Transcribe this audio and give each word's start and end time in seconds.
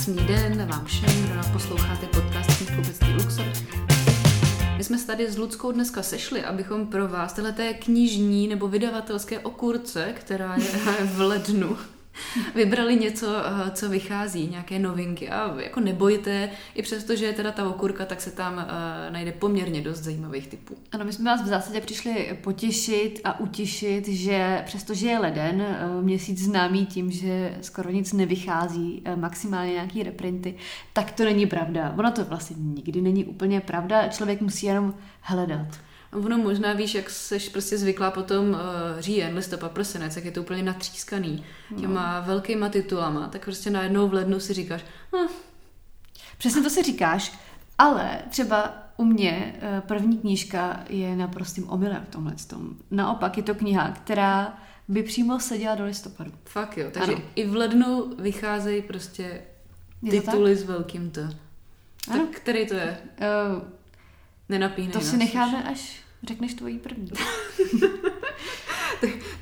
Krásný 0.00 0.26
den 0.26 0.66
vám 0.66 0.84
všem, 0.84 1.22
kdo 1.22 1.52
posloucháte 1.52 2.06
podcast 2.06 2.56
Knihkupectví 2.56 3.12
Luxor. 3.12 3.46
My 4.76 4.84
jsme 4.84 4.98
se 4.98 5.06
tady 5.06 5.30
s 5.30 5.38
Ludskou 5.38 5.72
dneska 5.72 6.02
sešli, 6.02 6.44
abychom 6.44 6.86
pro 6.86 7.08
vás 7.08 7.32
té 7.56 7.74
knižní 7.74 8.48
nebo 8.48 8.68
vydavatelské 8.68 9.38
okurce, 9.38 10.12
která 10.14 10.56
je 10.56 11.04
v 11.04 11.20
lednu, 11.20 11.76
vybrali 12.54 12.96
něco, 12.96 13.26
eh, 13.36 13.70
co 13.70 13.88
vychází, 13.88 14.46
nějaké 14.46 14.78
novinky 14.78 15.28
a 15.28 15.60
jako 15.60 15.80
nebojte, 15.80 16.50
i 16.74 16.82
přesto, 16.82 17.16
že 17.16 17.24
je 17.24 17.32
teda 17.32 17.52
ta 17.52 17.68
okurka, 17.68 18.04
tak 18.04 18.20
se 18.20 18.30
tam 18.30 18.54
uh, 18.54 19.12
najde 19.12 19.32
poměrně 19.32 19.80
dost 19.80 19.98
zajímavých 19.98 20.46
typů. 20.46 20.76
Ano, 20.92 21.04
my 21.04 21.12
jsme 21.12 21.30
vás 21.30 21.42
v 21.42 21.46
zásadě 21.46 21.80
přišli 21.80 22.38
potěšit 22.42 23.20
a 23.24 23.40
utěšit, 23.40 24.08
že 24.08 24.62
přestože 24.66 25.06
je 25.06 25.18
leden, 25.18 25.60
uh, 25.60 26.04
měsíc 26.04 26.44
známý 26.44 26.86
tím, 26.86 27.10
že 27.10 27.58
skoro 27.60 27.90
nic 27.90 28.12
nevychází, 28.12 29.02
maximálně 29.16 29.72
nějaký 29.72 30.02
reprinty, 30.02 30.54
tak 30.92 31.10
to 31.10 31.24
není 31.24 31.46
pravda. 31.46 31.94
Ono 31.98 32.10
to 32.10 32.24
vlastně 32.24 32.56
nikdy 32.58 33.00
není 33.00 33.24
úplně 33.24 33.60
pravda, 33.60 34.08
člověk 34.08 34.40
musí 34.40 34.66
jenom 34.66 34.94
hledat. 35.20 35.89
Ono 36.12 36.38
možná 36.38 36.72
víš, 36.72 36.94
jak 36.94 37.10
seš 37.10 37.48
prostě 37.48 37.78
zvyklá 37.78 38.10
potom 38.10 38.48
uh, 38.48 38.58
říjen, 38.98 39.34
listopad, 39.34 39.72
prosinec, 39.72 40.16
jak 40.16 40.24
je 40.24 40.30
to 40.30 40.40
úplně 40.40 40.62
natřískaný 40.62 41.44
těma 41.80 42.20
no. 42.20 42.26
velkýma 42.26 42.68
titulama, 42.68 43.28
tak 43.28 43.44
prostě 43.44 43.70
najednou 43.70 44.08
v 44.08 44.14
lednu 44.14 44.40
si 44.40 44.54
říkáš, 44.54 44.84
hm. 45.16 45.28
Přesně 46.38 46.62
to 46.62 46.70
si 46.70 46.82
říkáš, 46.82 47.38
ale 47.78 48.22
třeba 48.28 48.74
u 48.96 49.04
mě 49.04 49.54
uh, 49.54 49.80
první 49.80 50.18
knížka 50.18 50.80
je 50.88 51.16
naprostým 51.16 51.70
omylem 51.70 52.04
v 52.08 52.12
tomhle 52.12 52.34
tom. 52.46 52.76
Naopak 52.90 53.36
je 53.36 53.42
to 53.42 53.54
kniha, 53.54 53.90
která 53.90 54.58
by 54.88 55.02
přímo 55.02 55.40
seděla 55.40 55.74
do 55.74 55.84
listopadu. 55.84 56.32
Fakt 56.44 56.78
jo, 56.78 56.90
takže 56.92 57.12
ano. 57.12 57.22
i 57.34 57.46
v 57.46 57.56
lednu 57.56 58.14
vycházejí 58.18 58.82
prostě 58.82 59.42
tituly 60.10 60.56
s 60.56 60.62
velkým 60.62 61.10
T. 61.10 61.36
Tak 62.06 62.28
který 62.30 62.66
to 62.66 62.74
je? 62.74 62.98
Uh, 63.56 63.62
Nenapínej 64.48 64.92
To 64.92 65.00
si 65.00 65.16
necháme, 65.16 65.62
až 65.62 65.99
řekneš 66.22 66.54
tvojí 66.54 66.78
první. 66.78 67.10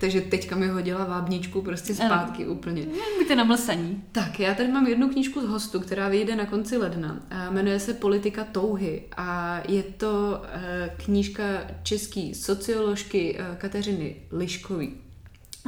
Takže 0.00 0.20
teďka 0.20 0.56
mi 0.56 0.68
hodila 0.68 1.04
vábničku 1.04 1.62
prostě 1.62 1.94
zpátky 1.94 2.44
ano. 2.44 2.52
úplně. 2.52 2.86
Buďte 3.18 3.36
na 3.36 3.44
mlsaní. 3.44 4.04
Tak, 4.12 4.40
já 4.40 4.54
tady 4.54 4.68
mám 4.68 4.86
jednu 4.86 5.08
knížku 5.08 5.40
z 5.40 5.44
hostu, 5.44 5.80
která 5.80 6.08
vyjde 6.08 6.36
na 6.36 6.46
konci 6.46 6.76
ledna. 6.76 7.20
Jmenuje 7.50 7.80
se 7.80 7.94
Politika 7.94 8.44
touhy 8.44 9.02
a 9.16 9.60
je 9.68 9.82
to 9.82 10.42
eh, 10.44 10.94
knížka 11.04 11.44
české 11.82 12.30
socioložky 12.34 13.38
eh, 13.38 13.56
Kateřiny 13.58 14.16
Liškový. 14.32 14.94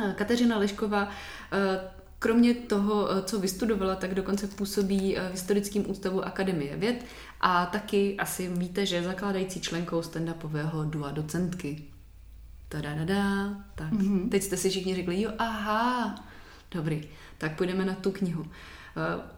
Eh, 0.05 0.15
Kateřina 0.19 0.59
Lišková 0.59 1.09
Kromě 2.23 2.55
toho, 2.55 3.09
co 3.25 3.41
vystudovala, 3.41 3.95
tak 3.95 4.15
dokonce 4.15 4.47
působí 4.47 5.17
v 5.29 5.33
Historickém 5.33 5.91
ústavu 5.91 6.25
Akademie 6.25 6.77
věd 6.77 7.05
a 7.41 7.67
taky 7.67 8.17
asi 8.17 8.49
víte, 8.49 8.87
že 8.87 8.97
je 8.97 9.03
zakládající 9.03 9.61
členkou 9.61 10.01
stand-upového 10.01 10.91
dua 10.91 11.11
docentky. 11.11 11.83
Tadadada. 12.69 13.57
Tak, 13.75 13.93
mm-hmm. 13.93 14.29
teď 14.29 14.43
jste 14.43 14.57
si 14.57 14.71
všichni 14.71 14.95
řekli, 14.95 15.23
jo, 15.23 15.31
aha, 15.39 16.25
dobrý, 16.71 17.09
tak 17.39 17.57
půjdeme 17.57 17.85
na 17.85 17.95
tu 17.95 18.11
knihu. 18.11 18.43
Uh, 18.43 18.49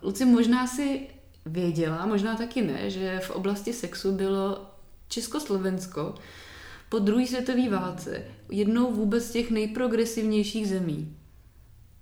Luci, 0.02 0.24
možná 0.24 0.66
si 0.66 1.06
věděla, 1.46 2.06
možná 2.06 2.36
taky 2.36 2.62
ne, 2.62 2.90
že 2.90 3.18
v 3.18 3.30
oblasti 3.30 3.72
sexu 3.72 4.12
bylo 4.12 4.70
Československo 5.08 6.14
po 6.88 6.98
druhé 6.98 7.26
světové 7.26 7.68
válce 7.68 8.24
jednou 8.50 8.92
vůbec 8.92 9.24
z 9.24 9.30
těch 9.30 9.50
nejprogresivnějších 9.50 10.68
zemí. 10.68 11.16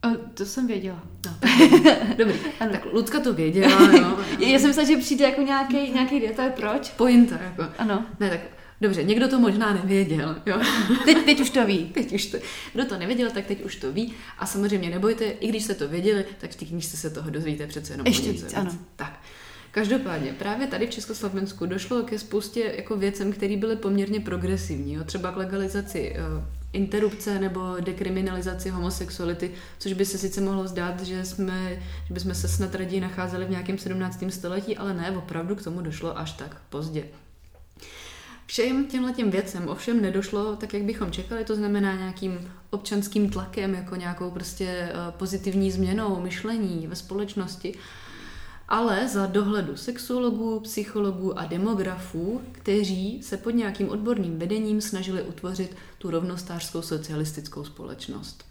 O, 0.04 0.16
to 0.34 0.46
jsem 0.46 0.66
věděla. 0.66 1.02
No, 1.26 1.36
dobrý. 2.16 2.34
ano. 2.60 2.72
Tak 2.72 2.84
Lucka 2.92 3.20
to 3.20 3.32
věděla, 3.32 3.90
jo. 3.98 4.18
Já 4.38 4.58
jsem 4.58 4.68
myslela, 4.68 4.88
že 4.88 4.96
přijde 4.96 5.24
jako 5.24 5.42
nějaký, 5.42 5.90
nějaký 5.90 6.20
detail, 6.20 6.50
proč? 6.50 6.90
Pointa, 6.90 7.38
jako. 7.42 7.64
Ano. 7.78 8.06
Ne, 8.20 8.30
tak 8.30 8.40
Dobře, 8.80 9.02
někdo 9.02 9.28
to 9.28 9.38
možná 9.38 9.74
nevěděl. 9.74 10.36
Jo? 10.46 10.60
Teď, 11.04 11.24
teď 11.24 11.40
už 11.40 11.50
to 11.50 11.66
ví. 11.66 11.78
Teď 11.94 12.12
už 12.12 12.26
to, 12.26 12.38
kdo 12.72 12.84
to 12.84 12.98
nevěděl, 12.98 13.30
tak 13.30 13.46
teď 13.46 13.64
už 13.64 13.76
to 13.76 13.92
ví. 13.92 14.14
A 14.38 14.46
samozřejmě 14.46 14.90
nebojte, 14.90 15.24
i 15.24 15.48
když 15.48 15.64
jste 15.64 15.74
to 15.74 15.88
věděli, 15.88 16.24
tak 16.38 16.50
v 16.50 16.56
té 16.56 16.64
knižce 16.64 16.96
se 16.96 17.10
toho 17.10 17.30
dozvíte 17.30 17.66
přece 17.66 17.92
jenom. 17.92 18.06
Ještě 18.06 18.32
víc, 18.32 18.54
ano. 18.54 18.70
Tak. 18.96 19.20
Každopádně, 19.70 20.32
právě 20.32 20.66
tady 20.66 20.86
v 20.86 20.90
Československu 20.90 21.66
došlo 21.66 22.02
ke 22.02 22.18
spoustě 22.18 22.72
jako 22.76 22.96
věcem, 22.96 23.32
které 23.32 23.56
byly 23.56 23.76
poměrně 23.76 24.20
progresivní. 24.20 24.94
Jo? 24.94 25.04
Třeba 25.04 25.32
k 25.32 25.36
legalizaci 25.36 26.16
uh, 26.36 26.44
interrupce 26.72 27.38
nebo 27.38 27.76
dekriminalizaci 27.80 28.70
homosexuality, 28.70 29.50
což 29.78 29.92
by 29.92 30.04
se 30.04 30.18
sice 30.18 30.40
mohlo 30.40 30.68
zdát, 30.68 31.00
že, 31.00 31.24
jsme, 31.24 31.82
že 32.06 32.14
bychom 32.14 32.34
se 32.34 32.48
snad 32.48 32.74
raději 32.74 33.00
nacházeli 33.00 33.44
v 33.44 33.50
nějakém 33.50 33.78
17. 33.78 34.24
století, 34.28 34.76
ale 34.76 34.94
ne, 34.94 35.10
opravdu 35.10 35.56
k 35.56 35.64
tomu 35.64 35.80
došlo 35.80 36.18
až 36.18 36.32
tak 36.32 36.56
pozdě. 36.70 37.04
Všem 38.46 38.86
těmhle 38.86 39.12
těm 39.12 39.30
věcem 39.30 39.68
ovšem 39.68 40.02
nedošlo 40.02 40.56
tak, 40.56 40.74
jak 40.74 40.82
bychom 40.82 41.10
čekali, 41.10 41.44
to 41.44 41.56
znamená 41.56 41.94
nějakým 41.94 42.52
občanským 42.70 43.30
tlakem, 43.30 43.74
jako 43.74 43.96
nějakou 43.96 44.30
prostě 44.30 44.66
eh, 44.66 44.92
pozitivní 45.10 45.70
změnou 45.70 46.20
myšlení 46.20 46.86
ve 46.86 46.96
společnosti, 46.96 47.74
ale 48.70 49.08
za 49.08 49.26
dohledu 49.26 49.76
sexuologů, 49.76 50.60
psychologů 50.60 51.38
a 51.38 51.46
demografů, 51.46 52.40
kteří 52.52 53.22
se 53.22 53.36
pod 53.36 53.50
nějakým 53.50 53.90
odborným 53.90 54.38
vedením 54.38 54.80
snažili 54.80 55.22
utvořit 55.22 55.76
tu 55.98 56.10
rovnostářskou 56.10 56.82
socialistickou 56.82 57.64
společnost. 57.64 58.44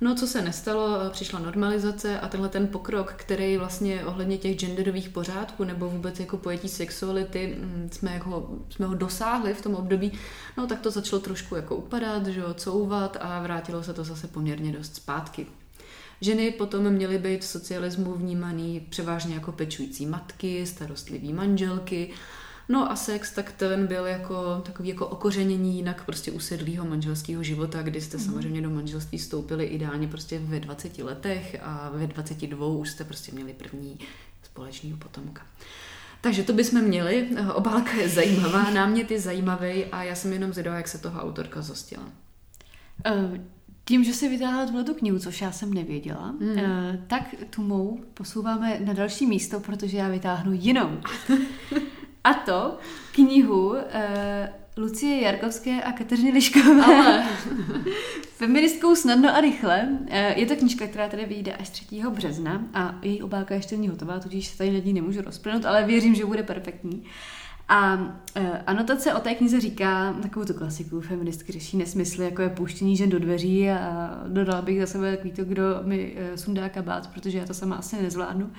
No, 0.00 0.14
co 0.14 0.26
se 0.26 0.42
nestalo, 0.42 1.10
přišla 1.10 1.38
normalizace 1.38 2.20
a 2.20 2.28
tenhle 2.28 2.48
ten 2.48 2.68
pokrok, 2.68 3.12
který 3.16 3.56
vlastně 3.56 4.04
ohledně 4.04 4.38
těch 4.38 4.56
genderových 4.56 5.08
pořádků 5.08 5.64
nebo 5.64 5.88
vůbec 5.88 6.20
jako 6.20 6.36
pojetí 6.36 6.68
sexuality 6.68 7.56
mm, 7.60 7.88
jsme, 7.92 8.14
jako, 8.14 8.58
jsme 8.70 8.86
ho 8.86 8.94
dosáhli 8.94 9.54
v 9.54 9.62
tom 9.62 9.74
období, 9.74 10.12
no 10.56 10.66
tak 10.66 10.80
to 10.80 10.90
začalo 10.90 11.22
trošku 11.22 11.56
jako 11.56 11.76
upadat, 11.76 12.26
že 12.26 12.40
jo, 12.40 12.54
couvat 12.54 13.16
a 13.20 13.42
vrátilo 13.42 13.82
se 13.82 13.94
to 13.94 14.04
zase 14.04 14.26
poměrně 14.26 14.72
dost 14.72 14.96
zpátky. 14.96 15.46
Ženy 16.20 16.50
potom 16.50 16.90
měly 16.90 17.18
být 17.18 17.40
v 17.40 17.46
socialismu 17.46 18.14
vnímaný 18.14 18.86
převážně 18.90 19.34
jako 19.34 19.52
pečující 19.52 20.06
matky, 20.06 20.66
starostlivý 20.66 21.32
manželky, 21.32 22.12
No 22.70 22.92
a 22.92 22.96
sex, 22.96 23.32
tak 23.32 23.52
ten 23.52 23.86
byl 23.86 24.06
jako 24.06 24.62
takový 24.64 24.88
jako 24.88 25.06
okořenění 25.06 25.76
jinak 25.76 26.04
prostě 26.04 26.32
usedlého 26.32 26.86
manželského 26.86 27.42
života, 27.42 27.82
kdy 27.82 28.00
jste 28.00 28.16
mm. 28.16 28.24
samozřejmě 28.24 28.62
do 28.62 28.70
manželství 28.70 29.18
stoupili 29.18 29.64
ideálně 29.64 30.08
prostě 30.08 30.38
ve 30.38 30.60
20 30.60 30.98
letech 30.98 31.56
a 31.62 31.90
ve 31.94 32.06
22 32.06 32.66
už 32.66 32.90
jste 32.90 33.04
prostě 33.04 33.32
měli 33.32 33.52
první 33.52 33.98
společného 34.42 34.98
potomka. 34.98 35.42
Takže 36.20 36.42
to 36.42 36.52
bychom 36.52 36.82
měli. 36.82 37.28
Obálka 37.54 37.92
je 37.92 38.08
zajímavá, 38.08 38.70
námět 38.70 39.10
je 39.10 39.20
zajímavý 39.20 39.84
a 39.84 40.02
já 40.02 40.14
jsem 40.14 40.32
jenom 40.32 40.52
zvědavá, 40.52 40.76
jak 40.76 40.88
se 40.88 40.98
toho 40.98 41.20
autorka 41.20 41.62
zostila. 41.62 42.04
Uh, 43.10 43.38
tím, 43.90 44.04
že 44.04 44.14
si 44.14 44.28
vytáhla 44.28 44.66
tuhle 44.66 44.84
tu 44.84 44.94
knihu, 44.94 45.18
což 45.18 45.40
já 45.40 45.52
jsem 45.52 45.74
nevěděla, 45.74 46.34
uh, 46.40 46.56
tak 47.06 47.34
tu 47.50 47.62
mou 47.62 48.00
posouváme 48.14 48.80
na 48.84 48.92
další 48.92 49.26
místo, 49.26 49.60
protože 49.60 49.96
já 49.96 50.08
vytáhnu 50.08 50.52
jinou. 50.52 50.90
A 52.24 52.34
to 52.34 52.78
knihu 53.12 53.68
uh, 53.68 53.76
Lucie 54.76 55.20
Jarkovské 55.20 55.82
a 55.82 55.92
Kateřiny 55.92 56.30
Liškové. 56.30 56.84
Ale. 56.84 57.24
Feministkou 58.36 58.94
snadno 58.94 59.36
a 59.36 59.40
rychle. 59.40 59.88
Uh, 60.00 60.08
je 60.38 60.46
to 60.46 60.56
knižka, 60.56 60.86
která 60.86 61.08
tady 61.08 61.24
vyjde 61.24 61.52
až 61.52 61.70
3. 61.70 61.84
března 62.10 62.64
a 62.74 62.94
její 63.02 63.22
obálka 63.22 63.54
ještě 63.54 63.76
není 63.76 63.88
hotová, 63.88 64.20
tudíž 64.20 64.46
se 64.46 64.58
tady 64.58 64.70
nad 64.70 64.84
ní 64.84 64.92
nemůžu 64.92 65.20
rozplynout, 65.20 65.64
ale 65.64 65.84
věřím, 65.84 66.14
že 66.14 66.26
bude 66.26 66.42
perfektní. 66.42 67.04
A 67.72 67.94
uh, 67.94 68.46
anotace 68.66 69.14
o 69.14 69.20
té 69.20 69.34
knize 69.34 69.60
říká 69.60 70.12
takovou 70.22 70.46
tu 70.46 70.54
klasiku, 70.54 71.00
feministky 71.00 71.52
řeší 71.52 71.76
nesmysly, 71.76 72.24
jako 72.24 72.42
je 72.42 72.48
pouštění 72.48 72.96
žen 72.96 73.10
do 73.10 73.18
dveří 73.18 73.70
a 73.70 74.10
dodala 74.28 74.62
bych 74.62 74.80
za 74.80 74.86
sebe 74.86 75.16
takový 75.16 75.32
to, 75.32 75.44
kdo 75.44 75.62
mi 75.84 76.12
uh, 76.12 76.36
sundá 76.36 76.68
kabát, 76.68 77.10
protože 77.14 77.38
já 77.38 77.46
to 77.46 77.54
sama 77.54 77.76
asi 77.76 78.02
nezvládnu. 78.02 78.50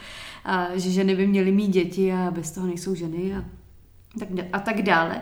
A 0.45 0.67
že 0.75 0.89
ženy 0.89 1.15
by 1.15 1.27
měly 1.27 1.51
mít 1.51 1.67
děti 1.67 2.13
a 2.13 2.31
bez 2.31 2.51
toho 2.51 2.67
nejsou 2.67 2.95
ženy 2.95 3.35
a 3.35 3.45
a 4.53 4.59
tak 4.59 4.81
dále. 4.81 5.21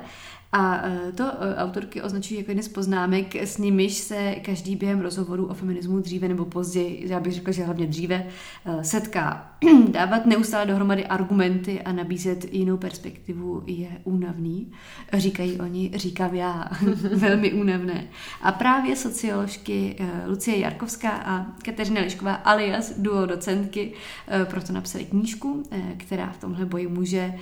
A 0.52 0.88
e, 0.88 1.12
to 1.12 1.24
e, 1.24 1.56
autorky 1.56 2.02
označují 2.02 2.40
jako 2.40 2.52
jeden 2.52 2.64
z 2.64 2.68
poznámek, 2.68 3.36
s 3.36 3.58
nimiž 3.58 3.94
se 3.94 4.36
každý 4.36 4.76
během 4.76 5.02
rozhovoru 5.02 5.46
o 5.46 5.54
feminismu 5.54 6.00
dříve 6.00 6.28
nebo 6.28 6.46
později, 6.46 7.04
já 7.08 7.20
bych 7.20 7.34
řekla, 7.34 7.54
že 7.54 7.64
hlavně 7.64 7.88
dříve, 7.88 8.26
e, 8.66 8.84
setká. 8.84 9.54
Dávat 9.92 10.26
neustále 10.26 10.66
dohromady 10.66 11.06
argumenty 11.06 11.82
a 11.82 11.92
nabízet 11.92 12.54
jinou 12.54 12.78
perspektivu 12.78 13.64
je 13.66 13.90
únavný. 14.04 14.72
Říkají 15.14 15.60
oni, 15.60 15.92
říkám 15.96 16.36
já, 16.36 16.70
velmi 17.16 17.54
únavné. 17.54 18.08
A 18.42 18.52
právě 18.52 18.96
socioložky 18.96 19.96
Lucie 20.28 20.58
Jarkovská 20.60 21.10
a 21.10 21.46
Kateřina 21.66 22.02
Lišková 22.02 22.34
alias 22.34 22.94
duo 22.98 23.26
docentky 23.26 23.94
proto 24.46 24.74
napsali 24.74 25.06
knížku, 25.06 25.64
která 25.98 26.32
v 26.32 26.38
tomhle 26.38 26.66
boji 26.66 26.88
může 26.88 27.34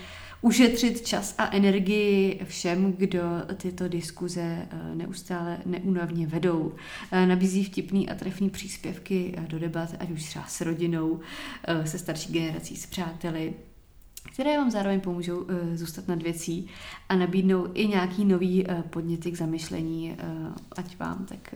ušetřit 0.42 1.07
čas 1.07 1.36
a 1.38 1.56
energii 1.56 2.42
všem, 2.44 2.94
kdo 2.94 3.22
tyto 3.57 3.88
diskuze 3.88 4.42
eh, 4.42 4.95
neustále 4.95 5.57
neunavně 5.66 6.28
vedou. 6.28 6.75
Eh, 7.12 7.25
nabízí 7.25 7.63
vtipný 7.63 8.10
a 8.10 8.16
trefný 8.16 8.50
příspěvky 8.50 9.34
eh, 9.38 9.48
do 9.48 9.60
debat, 9.60 9.95
ať 10.00 10.12
už 10.12 10.24
třeba 10.24 10.45
s 10.45 10.62
rodinou, 10.62 11.19
se 11.86 12.00
starší 12.00 12.34
generací, 12.34 12.75
s 12.75 12.86
přáteli, 12.86 13.54
které 14.38 14.57
vám 14.57 14.72
zároveň 14.72 15.00
pomůžou 15.00 15.38
uh, 15.38 15.48
zůstat 15.74 16.07
nad 16.07 16.24
věcí 16.24 16.68
a 17.10 17.16
nabídnou 17.16 17.68
i 17.74 17.88
nějaký 17.88 18.25
nový 18.25 18.66
uh, 18.66 18.81
podněty 18.81 19.31
k 19.31 19.38
zamyšlení, 19.38 20.18
uh, 20.24 20.54
ať 20.78 21.00
vám, 21.00 21.25
tak, 21.25 21.56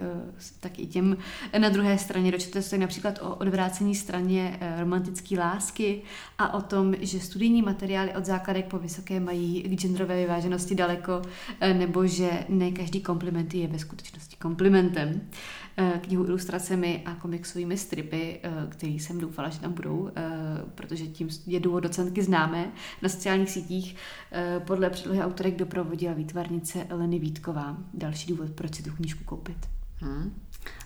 tak 0.60 0.80
i 0.80 0.86
těm 0.86 1.18
na 1.58 1.70
druhé 1.70 1.98
straně. 1.98 2.32
Dočtete 2.32 2.62
se 2.62 2.78
například 2.78 3.20
o 3.22 3.36
odvrácení 3.36 3.96
straně 3.96 4.60
romantické 4.80 5.40
lásky 5.40 6.02
a 6.38 6.54
o 6.54 6.62
tom, 6.62 6.96
že 7.00 7.20
studijní 7.20 7.62
materiály 7.62 8.16
od 8.16 8.26
základek 8.26 8.66
po 8.66 8.80
vysoké 8.80 9.20
mají 9.20 9.62
k 9.62 9.82
genderové 9.82 10.16
vyváženosti 10.16 10.76
daleko, 10.76 11.22
nebo 11.74 12.08
že 12.08 12.30
ne 12.50 12.72
každý 12.72 13.02
kompliment 13.02 13.54
je 13.54 13.68
ve 13.68 13.80
skutečnosti 13.80 14.36
komplimentem. 14.36 15.22
Eh, 15.78 16.00
knihu 16.02 16.26
ilustracemi 16.26 17.02
a 17.06 17.16
komiksovými 17.16 17.78
stripy, 17.78 18.40
eh, 18.44 18.52
který 18.70 19.00
jsem 19.00 19.20
doufala, 19.20 19.50
že 19.50 19.60
tam 19.60 19.74
budou, 19.74 20.12
eh, 20.16 20.22
protože 20.76 21.08
tím 21.08 21.30
je 21.48 21.60
důvod 21.60 21.80
docentky 21.80 22.24
známé 22.24 22.72
na 23.02 23.10
sociálních 23.10 23.50
sítích. 23.50 23.96
Podle 24.68 24.90
předlohy 24.90 25.22
autorek 25.22 25.56
doprovodila 25.56 26.14
výtvarnice 26.14 26.84
Eleny 26.84 27.20
Vítková. 27.20 27.78
Další 27.94 28.30
důvod, 28.32 28.50
proč 28.50 28.76
si 28.76 28.84
tu 28.84 28.92
knížku 28.92 29.24
koupit. 29.24 29.58
Hmm. 29.98 30.34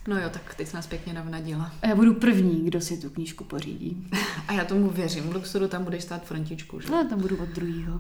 No 0.08 0.20
jo, 0.20 0.30
tak 0.30 0.56
teď 0.56 0.74
nás 0.74 0.88
pěkně 0.88 1.14
navnadila. 1.14 1.72
A 1.82 1.88
já 1.88 1.96
budu 1.96 2.14
první, 2.14 2.66
kdo 2.66 2.82
si 2.82 2.98
tu 2.98 3.10
knížku 3.10 3.44
pořídí. 3.44 4.08
A 4.48 4.54
já 4.54 4.66
tomu 4.66 4.90
věřím. 4.90 5.24
V 5.24 5.36
Luxoru 5.36 5.68
tam 5.68 5.84
budeš 5.84 6.04
stát 6.04 6.26
Frantičku, 6.26 6.80
že? 6.80 6.90
No, 6.90 7.10
tam 7.10 7.22
budu 7.22 7.38
od 7.38 7.50
druhého. 7.50 8.00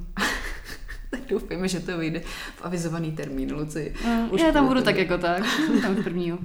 Tak 1.18 1.30
doufejme, 1.30 1.68
že 1.68 1.80
to 1.80 1.98
vyjde 1.98 2.20
v 2.56 2.62
avizovaný 2.62 3.12
termín, 3.12 3.54
Luci. 3.54 3.94
No, 4.06 4.28
Už 4.32 4.42
já 4.42 4.52
tam 4.52 4.68
budu 4.68 4.82
tak 4.82 4.98
jako 4.98 5.18
tak, 5.18 5.44
tam 5.82 6.04
prvního. 6.04 6.40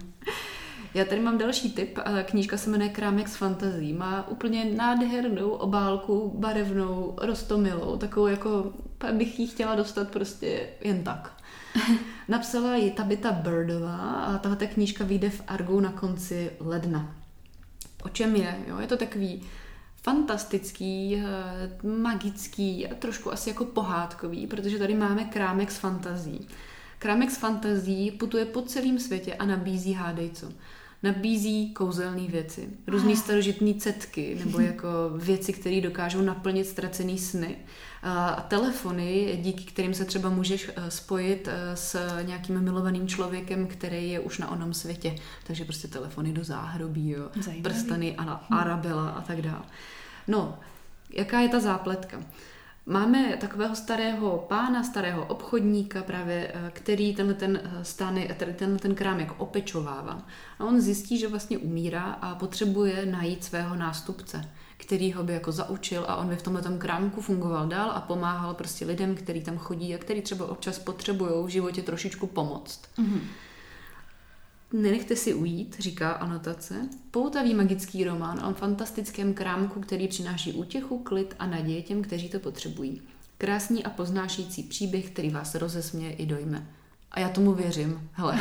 Já 0.94 1.05
tady 1.05 1.20
mám 1.20 1.38
další 1.38 1.72
tip. 1.72 1.99
Knížka 2.25 2.56
se 2.56 2.70
jmenuje 2.70 2.90
Krámek 2.90 3.28
z 3.28 3.37
fantazí. 3.37 3.93
Má 3.93 4.28
úplně 4.28 4.64
nádhernou 4.64 5.50
obálku, 5.50 6.32
barevnou, 6.38 7.17
rostomilou, 7.22 7.96
takovou 7.96 8.26
jako, 8.26 8.72
bych 9.12 9.40
ji 9.40 9.46
chtěla 9.46 9.75
dostat 9.75 10.08
prostě 10.08 10.69
jen 10.81 11.05
tak. 11.05 11.32
Napsala 12.28 12.76
ji 12.76 12.90
Tabita 12.90 13.32
Birdová 13.32 13.96
a 13.99 14.38
tahle 14.38 14.56
knížka 14.56 15.05
vyjde 15.05 15.31
v 15.31 15.43
Argu 15.46 15.81
na 15.81 15.93
konci 15.93 16.50
ledna. 16.61 17.14
O 18.02 18.08
čem 18.08 18.37
je? 18.37 18.56
Jo? 18.67 18.78
Je 18.81 18.87
to 18.87 18.96
takový 18.96 19.43
fantastický, 20.02 21.17
eh, 21.17 21.87
magický 21.87 22.87
a 22.87 22.94
trošku 22.94 23.32
asi 23.32 23.49
jako 23.49 23.64
pohádkový, 23.64 24.47
protože 24.47 24.79
tady 24.79 24.94
máme 24.94 25.25
krámek 25.25 25.70
z 25.70 25.79
fantazí. 25.79 26.49
Krámek 26.99 27.31
z 27.31 27.37
fantazí 27.37 28.11
putuje 28.11 28.44
po 28.44 28.62
celém 28.62 28.99
světě 28.99 29.35
a 29.35 29.47
nabízí 29.47 29.93
hádejco 29.93 30.52
nabízí 31.02 31.75
kouzelné 31.75 32.29
věci, 32.29 32.69
různé 32.87 33.17
starožitné 33.17 33.75
cetky, 33.75 34.37
nebo 34.44 34.61
jako 34.61 34.88
věci, 35.17 35.52
které 35.52 35.81
dokážou 35.81 36.23
naplnit 36.23 36.67
ztracený 36.67 37.19
sny. 37.19 37.56
A 38.02 38.47
telefony, 38.49 39.38
díky 39.43 39.64
kterým 39.64 39.94
se 39.94 40.05
třeba 40.05 40.31
můžeš 40.31 40.70
eh, 40.76 40.91
spojit 40.91 41.49
eh, 41.49 41.76
s 41.76 42.20
nějakým 42.23 42.61
milovaným 42.61 43.08
člověkem, 43.08 43.67
který 43.67 44.11
je 44.11 44.20
už 44.20 44.38
na 44.38 44.50
onom 44.50 44.75
světě. 44.75 45.14
Takže 45.47 45.64
prostě 45.64 45.88
telefony 45.88 46.32
do 46.32 46.44
záhrobí, 46.44 47.11
jo. 47.11 47.29
prstany 47.62 48.17
a 48.17 48.32
Arabela 48.50 49.11
a 49.11 49.20
tak 49.20 49.43
dále. 49.43 49.62
No, 50.29 50.58
jaká 51.11 51.41
je 51.41 51.49
ta 51.49 51.61
zápletka? 51.61 52.20
Máme 52.87 53.37
takového 53.41 53.76
starého 53.76 54.46
pána, 54.49 54.82
starého 54.82 55.26
obchodníka 55.26 56.03
právě, 56.03 56.53
eh, 56.55 56.70
který 56.70 57.14
tenhle 57.14 57.35
ten 57.35 57.61
eh, 57.64 58.35
tenhle 58.35 58.79
ten 58.79 58.94
krámek 58.94 59.41
opečovává. 59.41 60.23
A 60.58 60.64
on 60.64 60.81
zjistí, 60.81 61.19
že 61.19 61.29
vlastně 61.29 61.58
umírá 61.58 62.03
a 62.03 62.35
potřebuje 62.35 63.06
najít 63.06 63.44
svého 63.44 63.76
nástupce, 63.76 64.50
který 64.81 65.12
ho 65.12 65.23
by 65.23 65.32
jako 65.32 65.53
zaučil 65.53 66.05
a 66.09 66.17
on 66.17 66.29
by 66.29 66.37
v 66.37 66.43
tomhle 66.43 66.79
krámku 66.79 67.21
fungoval 67.21 67.69
dál 67.69 67.91
a 67.91 68.00
pomáhal 68.00 68.55
prostě 68.55 68.85
lidem, 68.85 69.15
kteří 69.15 69.41
tam 69.41 69.59
chodí 69.59 69.94
a 69.94 69.99
kteří 69.99 70.23
třeba 70.23 70.47
občas 70.47 70.79
potřebují 70.79 71.44
v 71.44 71.49
životě 71.49 71.82
trošičku 71.82 72.27
pomoct. 72.27 72.81
Mm-hmm. 72.99 73.21
Nenechte 74.73 75.17
si 75.17 75.35
ujít, 75.35 75.77
říká 75.79 76.12
anotace, 76.12 76.88
poutavý 77.11 77.55
magický 77.55 78.05
román 78.05 78.44
o 78.44 78.55
fantastickém 78.55 79.35
krámku, 79.35 79.81
který 79.81 80.09
přináší 80.09 80.53
útěchu, 80.53 80.99
klid 80.99 81.35
a 81.38 81.47
naděje 81.47 81.82
těm, 81.82 82.03
kteří 82.03 82.29
to 82.29 82.38
potřebují. 82.38 83.03
Krásný 83.38 83.85
a 83.85 83.91
poznášící 83.91 84.62
příběh, 84.62 85.11
který 85.11 85.31
vás 85.31 85.55
rozesměje 85.55 86.12
i 86.12 86.27
dojme. 86.27 86.67
A 87.10 87.20
já 87.20 87.28
tomu 87.28 87.54
věřím. 87.54 88.10
Hele, 88.12 88.38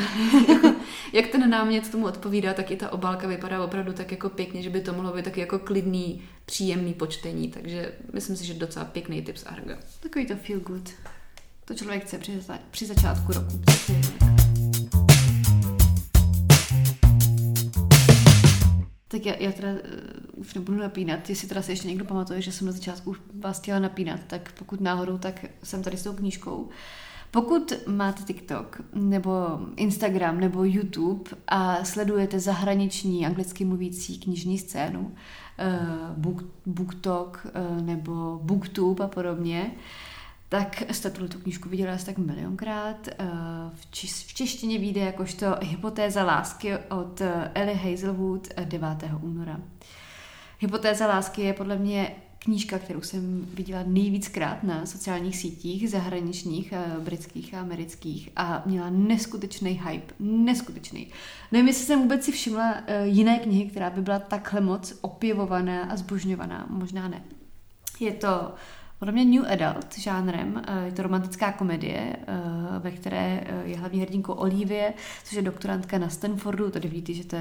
jak 1.13 1.27
ten 1.27 1.49
námět 1.49 1.91
tomu 1.91 2.05
odpovídá, 2.05 2.53
tak 2.53 2.71
i 2.71 2.75
ta 2.75 2.93
obálka 2.93 3.27
vypadá 3.27 3.63
opravdu 3.63 3.93
tak 3.93 4.11
jako 4.11 4.29
pěkně, 4.29 4.61
že 4.61 4.69
by 4.69 4.81
to 4.81 4.93
mohlo 4.93 5.13
být 5.13 5.25
taky 5.25 5.39
jako 5.39 5.59
klidný, 5.59 6.21
příjemný 6.45 6.93
počtení. 6.93 7.49
Takže 7.49 7.93
myslím 8.13 8.35
si, 8.35 8.45
že 8.45 8.53
docela 8.53 8.85
pěkný 8.85 9.21
tip 9.21 9.37
z 9.37 9.45
Arga. 9.45 9.77
Takový 9.99 10.25
to 10.25 10.35
feel 10.35 10.59
good. 10.59 10.89
To 11.65 11.73
člověk 11.73 12.03
chce 12.05 12.17
při, 12.17 12.39
při 12.71 12.85
začátku 12.85 13.33
roku. 13.33 13.61
Tak 19.07 19.25
já, 19.25 19.35
já 19.35 19.51
teda 19.51 19.71
uh, 19.71 19.79
už 20.33 20.53
nebudu 20.53 20.77
napínat, 20.77 21.29
jestli 21.29 21.47
teda 21.47 21.61
se 21.61 21.71
ještě 21.71 21.87
někdo 21.87 22.05
pamatuje, 22.05 22.41
že 22.41 22.51
jsem 22.51 22.67
na 22.67 22.73
začátku 22.73 23.15
vás 23.39 23.59
chtěla 23.59 23.79
napínat, 23.79 24.19
tak 24.27 24.51
pokud 24.51 24.81
náhodou, 24.81 25.17
tak 25.17 25.45
jsem 25.63 25.83
tady 25.83 25.97
s 25.97 26.03
tou 26.03 26.13
knížkou. 26.13 26.69
Pokud 27.31 27.73
máte 27.87 28.23
TikTok, 28.23 28.81
nebo 28.93 29.59
Instagram, 29.75 30.39
nebo 30.39 30.63
YouTube 30.63 31.31
a 31.47 31.83
sledujete 31.85 32.39
zahraniční 32.39 33.25
anglicky 33.25 33.65
mluvící 33.65 34.19
knižní 34.19 34.57
scénu, 34.57 34.99
uh, 34.99 36.17
book, 36.17 36.43
BookTok 36.65 37.47
uh, 37.55 37.81
nebo 37.81 38.39
BookTube 38.43 39.03
a 39.03 39.07
podobně, 39.07 39.71
tak 40.49 40.83
jste 40.91 41.09
tuhle 41.09 41.29
tu 41.29 41.39
knížku 41.39 41.69
viděla 41.69 41.93
asi 41.93 42.05
tak 42.05 42.17
milionkrát. 42.17 43.07
Eh, 43.07 43.15
v, 43.73 43.85
v 44.27 44.33
češtině 44.33 44.79
vyjde 44.79 45.01
jakožto 45.01 45.45
Hypotéza 45.61 46.23
lásky 46.23 46.77
od 46.77 47.21
eh, 47.21 47.51
Ellie 47.53 47.77
Hazelwood 47.77 48.47
9. 48.63 49.03
Eh, 49.03 49.15
února. 49.21 49.59
Hypotéza 50.59 51.07
lásky 51.07 51.41
je 51.41 51.53
podle 51.53 51.77
mě 51.77 52.15
knížka, 52.39 52.79
kterou 52.79 53.01
jsem 53.01 53.47
viděla 53.53 53.83
nejvíckrát 53.87 54.63
na 54.63 54.85
sociálních 54.85 55.37
sítích 55.37 55.89
zahraničních, 55.89 56.73
britských 56.99 57.53
a 57.53 57.59
amerických 57.59 58.29
a 58.35 58.63
měla 58.65 58.89
neskutečný 58.89 59.81
hype, 59.87 60.13
neskutečný. 60.19 61.07
Nevím, 61.51 61.67
jestli 61.67 61.85
jsem 61.85 62.01
vůbec 62.01 62.23
si 62.23 62.31
všimla 62.31 62.75
jiné 63.03 63.39
knihy, 63.39 63.69
která 63.69 63.89
by 63.89 64.01
byla 64.01 64.19
takhle 64.19 64.61
moc 64.61 64.97
opěvovaná 65.01 65.83
a 65.83 65.95
zbožňovaná, 65.95 66.65
možná 66.69 67.07
ne. 67.07 67.23
Je 67.99 68.11
to 68.11 68.53
podle 68.99 69.11
mě 69.11 69.25
New 69.25 69.51
Adult 69.51 69.97
žánrem. 69.97 70.61
Eh, 70.67 70.85
je 70.85 70.91
to 70.91 71.03
romantická 71.03 71.51
komedie, 71.51 72.15
eh, 72.15 72.79
ve 72.79 72.91
které 72.91 73.43
eh, 73.45 73.61
je 73.65 73.77
hlavní 73.77 74.01
hrdinkou 74.01 74.33
Olivie, 74.33 74.93
což 75.23 75.33
je 75.33 75.41
doktorantka 75.41 75.97
na 75.97 76.09
Stanfordu. 76.09 76.71
Tady 76.71 76.87
vidíte, 76.87 77.13
že 77.13 77.25
ta 77.25 77.37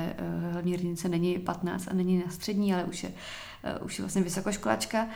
hlavní 0.52 0.72
hrdince 0.72 1.08
není 1.08 1.38
15 1.38 1.88
a 1.88 1.94
není 1.94 2.18
na 2.18 2.30
střední, 2.30 2.74
ale 2.74 2.84
už 2.84 3.02
je, 3.02 3.12
už 3.82 3.98
je 3.98 4.02
vlastně 4.02 4.22
vysokoškolačka 4.22 5.08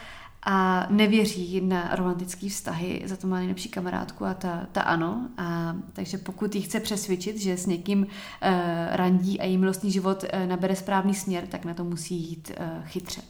a 0.45 0.87
nevěří 0.91 1.61
na 1.61 1.95
romantické 1.97 2.49
vztahy, 2.49 3.03
za 3.05 3.17
to 3.17 3.27
má 3.27 3.37
nejlepší 3.37 3.69
kamarádku 3.69 4.25
a 4.25 4.35
ta, 4.35 4.67
ta 4.73 4.83
ano. 4.83 5.29
A, 5.37 5.77
takže 5.93 6.19
pokud 6.19 6.55
ji 6.55 6.63
chce 6.63 6.81
přesvědčit, 6.81 7.37
že 7.37 7.57
s 7.57 7.67
někým 7.67 8.01
uh, 8.03 8.07
randí 8.91 9.41
a 9.41 9.45
její 9.45 9.59
milostný 9.59 9.93
život 9.93 10.25
uh, 10.25 10.47
nabere 10.47 10.77
správný 10.77 11.15
směr, 11.15 11.47
tak 11.47 11.65
na 11.65 11.75
to 11.75 11.85
musí 11.85 12.17
jít 12.17 12.53
uh, 12.61 12.87
chytře. 12.87 13.23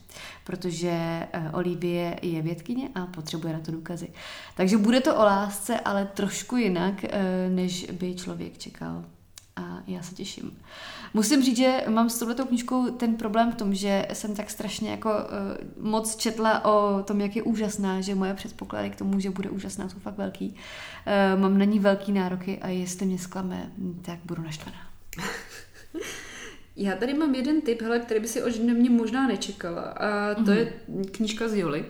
Protože 0.45 1.27
uh, 1.37 1.59
Olivie 1.59 2.19
je 2.23 2.43
vědkyně 2.43 2.89
a 2.95 3.07
potřebuje 3.07 3.53
na 3.53 3.61
to 3.61 3.73
důkazy. 3.73 4.09
Takže 4.57 4.77
bude 4.77 5.01
to 5.01 5.17
o 5.17 5.25
lásce, 5.25 5.81
ale 5.81 6.05
trošku 6.05 6.57
jinak, 6.57 6.95
uh, 7.05 7.55
než 7.55 7.91
by 7.91 8.15
člověk 8.15 8.59
čekal 8.59 9.05
a 9.57 9.83
já 9.87 10.03
se 10.03 10.15
těším. 10.15 10.59
Musím 11.15 11.43
říct, 11.43 11.57
že 11.57 11.85
mám 11.89 12.11
s 12.11 12.19
touhletou 12.19 12.45
knížkou 12.45 12.91
ten 12.91 13.15
problém 13.15 13.53
v 13.53 13.55
tom, 13.55 13.75
že 13.75 14.07
jsem 14.13 14.35
tak 14.35 14.51
strašně 14.51 14.91
jako 14.91 15.11
uh, 15.11 15.85
moc 15.91 16.17
četla 16.17 16.65
o 16.65 17.03
tom, 17.03 17.21
jak 17.21 17.37
je 17.37 17.43
úžasná, 17.43 18.01
že 18.01 18.15
moje 18.15 18.35
předpoklady 18.35 18.91
k 18.91 18.97
tomu, 18.97 19.21
že 19.21 19.31
bude 19.31 19.51
úžasná, 19.51 19.89
jsou 19.89 19.99
fakt 19.99 20.19
velký. 20.19 20.55
Uh, 21.35 21.41
mám 21.41 21.59
na 21.59 21.65
ní 21.65 21.79
velký 21.79 22.13
nároky 22.13 22.59
a 22.59 22.69
jestli 22.69 23.07
mě 23.07 23.19
zklame, 23.19 23.73
tak 24.03 24.19
budu 24.25 24.43
naštvaná. 24.43 24.79
Já 26.77 26.97
tady 26.97 27.15
mám 27.15 27.35
jeden 27.35 27.61
tip, 27.61 27.83
hele, 27.83 27.99
který 27.99 28.21
by 28.21 28.29
si 28.29 28.43
od 28.43 28.57
mě 28.59 28.91
možná 28.91 29.27
nečekala. 29.27 29.83
A 29.83 30.35
to 30.35 30.41
mm-hmm. 30.41 30.57
je 30.57 30.73
knížka 31.11 31.49
z 31.49 31.55
Joly. 31.55 31.85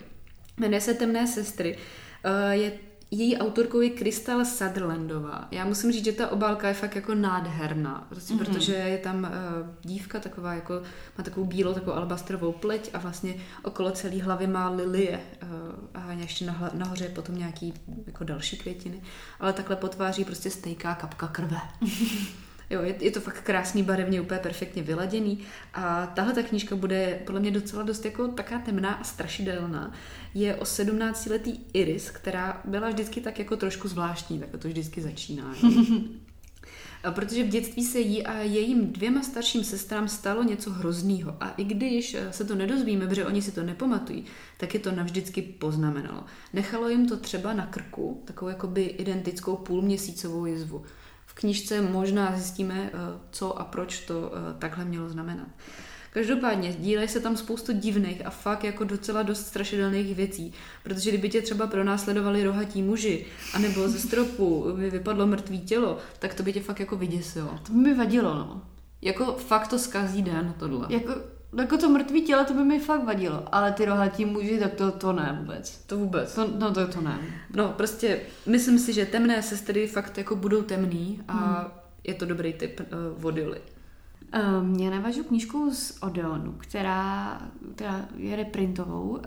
Jmenuje 0.58 0.80
se 0.80 0.94
Temné 0.94 1.26
sestry. 1.26 1.78
Uh, 2.24 2.50
je 2.50 2.72
její 3.14 3.38
autorkou 3.38 3.80
je 3.80 3.90
Crystal 3.90 4.44
Sutherlandová. 4.44 5.48
Já 5.50 5.64
musím 5.64 5.92
říct, 5.92 6.04
že 6.04 6.12
ta 6.12 6.28
obálka 6.28 6.68
je 6.68 6.74
fakt 6.74 6.96
jako 6.96 7.14
nádherná, 7.14 8.06
prostě, 8.08 8.34
mm-hmm. 8.34 8.38
protože 8.38 8.72
je 8.74 8.98
tam 8.98 9.22
uh, 9.22 9.30
dívka 9.82 10.20
taková 10.20 10.54
jako, 10.54 10.82
má 11.18 11.24
takovou 11.24 11.46
bílou, 11.46 11.74
takovou 11.74 11.96
alabastrovou 11.96 12.52
pleť 12.52 12.90
a 12.92 12.98
vlastně 12.98 13.34
okolo 13.62 13.90
celé 13.90 14.22
hlavy 14.22 14.46
má 14.46 14.70
lilie 14.70 15.20
uh, 15.42 15.48
a 15.94 16.12
ještě 16.12 16.44
naho, 16.44 16.66
nahoře 16.72 17.04
je 17.04 17.10
potom 17.10 17.38
nějaký 17.38 17.74
jako 18.06 18.24
další 18.24 18.56
květiny, 18.56 19.02
ale 19.40 19.52
takhle 19.52 19.76
potváří 19.76 20.24
prostě 20.24 20.50
stejká 20.50 20.94
kapka 20.94 21.28
krve. 21.28 21.58
Jo, 22.72 22.82
je, 22.82 22.94
je 23.00 23.10
to 23.10 23.20
fakt 23.20 23.42
krásný, 23.42 23.82
barevně, 23.82 24.20
úplně 24.20 24.40
perfektně 24.40 24.82
vyladěný. 24.82 25.38
A 25.74 26.06
tahle 26.06 26.32
ta 26.32 26.42
knížka 26.42 26.76
bude 26.76 27.22
podle 27.26 27.40
mě 27.40 27.50
docela 27.50 27.82
dost 27.82 28.04
jako 28.04 28.28
taká 28.28 28.58
temná 28.58 28.92
a 28.92 29.04
strašidelná. 29.04 29.92
Je 30.34 30.56
o 30.56 30.64
17-letý 30.64 31.60
Iris, 31.72 32.10
která 32.10 32.60
byla 32.64 32.88
vždycky 32.88 33.20
tak 33.20 33.38
jako 33.38 33.56
trošku 33.56 33.88
zvláštní, 33.88 34.40
tak 34.40 34.48
to 34.58 34.68
vždycky 34.68 35.02
začíná. 35.02 35.54
protože 37.10 37.44
v 37.44 37.48
dětství 37.48 37.84
se 37.84 37.98
jí 38.00 38.26
a 38.26 38.38
jejím 38.38 38.92
dvěma 38.92 39.22
starším 39.22 39.64
sestrám 39.64 40.08
stalo 40.08 40.42
něco 40.42 40.70
hroznýho. 40.70 41.36
A 41.40 41.50
i 41.50 41.64
když 41.64 42.16
se 42.30 42.44
to 42.44 42.54
nedozvíme, 42.54 43.06
protože 43.06 43.26
oni 43.26 43.42
si 43.42 43.52
to 43.52 43.62
nepamatují, 43.62 44.24
tak 44.56 44.74
je 44.74 44.80
to 44.80 44.92
navždycky 44.92 45.42
poznamenalo. 45.42 46.24
Nechalo 46.52 46.88
jim 46.88 47.08
to 47.08 47.16
třeba 47.16 47.52
na 47.52 47.66
krku, 47.66 48.22
takovou 48.24 48.48
jakoby 48.48 48.82
identickou 48.82 49.56
půlměsícovou 49.56 50.46
jizvu. 50.46 50.82
V 51.32 51.34
knižce 51.34 51.80
možná 51.80 52.36
zjistíme, 52.36 52.90
eh, 52.94 52.98
co 53.30 53.58
a 53.58 53.64
proč 53.64 54.00
to 54.00 54.32
eh, 54.34 54.54
takhle 54.58 54.84
mělo 54.84 55.08
znamenat. 55.08 55.48
Každopádně 56.12 56.72
dílej 56.78 57.08
se 57.08 57.20
tam 57.20 57.36
spoustu 57.36 57.72
divných 57.72 58.26
a 58.26 58.30
fakt 58.30 58.64
jako 58.64 58.84
docela 58.84 59.22
dost 59.22 59.46
strašidelných 59.46 60.14
věcí, 60.14 60.52
protože 60.82 61.10
kdyby 61.10 61.28
tě 61.28 61.42
třeba 61.42 61.66
pronásledovali 61.66 62.44
rohatí 62.44 62.82
muži, 62.82 63.26
anebo 63.54 63.88
ze 63.88 63.98
stropu 63.98 64.66
by 64.76 64.90
vypadlo 64.90 65.26
mrtvý 65.26 65.60
tělo, 65.60 65.98
tak 66.18 66.34
to 66.34 66.42
by 66.42 66.52
tě 66.52 66.60
fakt 66.60 66.80
jako 66.80 66.96
vyděsilo. 66.96 67.58
To 67.66 67.72
by 67.72 67.78
mi 67.78 67.94
vadilo, 67.94 68.34
no. 68.34 68.62
Jako 69.02 69.32
fakt 69.32 69.68
to 69.68 69.78
zkazí 69.78 70.22
den, 70.22 70.54
tohle. 70.58 70.86
Jako, 70.88 71.14
jako 71.60 71.78
to 71.78 71.88
mrtvý 71.88 72.22
tělo, 72.22 72.44
to 72.44 72.54
by 72.54 72.64
mi 72.64 72.78
fakt 72.78 73.04
vadilo, 73.04 73.44
ale 73.52 73.72
ty 73.72 73.84
rohatí 73.84 74.24
muži, 74.24 74.58
tak 74.58 74.74
to, 74.74 74.90
to 74.90 75.12
ne 75.12 75.36
vůbec. 75.40 75.84
To 75.86 75.98
vůbec. 75.98 76.34
To, 76.34 76.48
no 76.58 76.74
to, 76.74 76.88
to 76.88 77.00
ne. 77.00 77.18
No 77.54 77.68
prostě 77.68 78.20
myslím 78.46 78.78
si, 78.78 78.92
že 78.92 79.06
temné 79.06 79.42
sestry 79.42 79.86
fakt 79.86 80.18
jako 80.18 80.36
budou 80.36 80.62
temný 80.62 81.20
a 81.28 81.32
hmm. 81.32 81.70
je 82.04 82.14
to 82.14 82.26
dobrý 82.26 82.52
typ 82.52 82.80
uh, 82.80 82.86
vodily. 83.22 83.60
Um, 84.60 84.74
já 84.74 84.90
navažu 84.90 85.24
knížku 85.24 85.70
z 85.74 86.02
Odeonu, 86.02 86.54
která, 86.58 87.38
která 87.74 88.04
je 88.16 88.36
reprintovou. 88.36 89.08
Uh, 89.08 89.20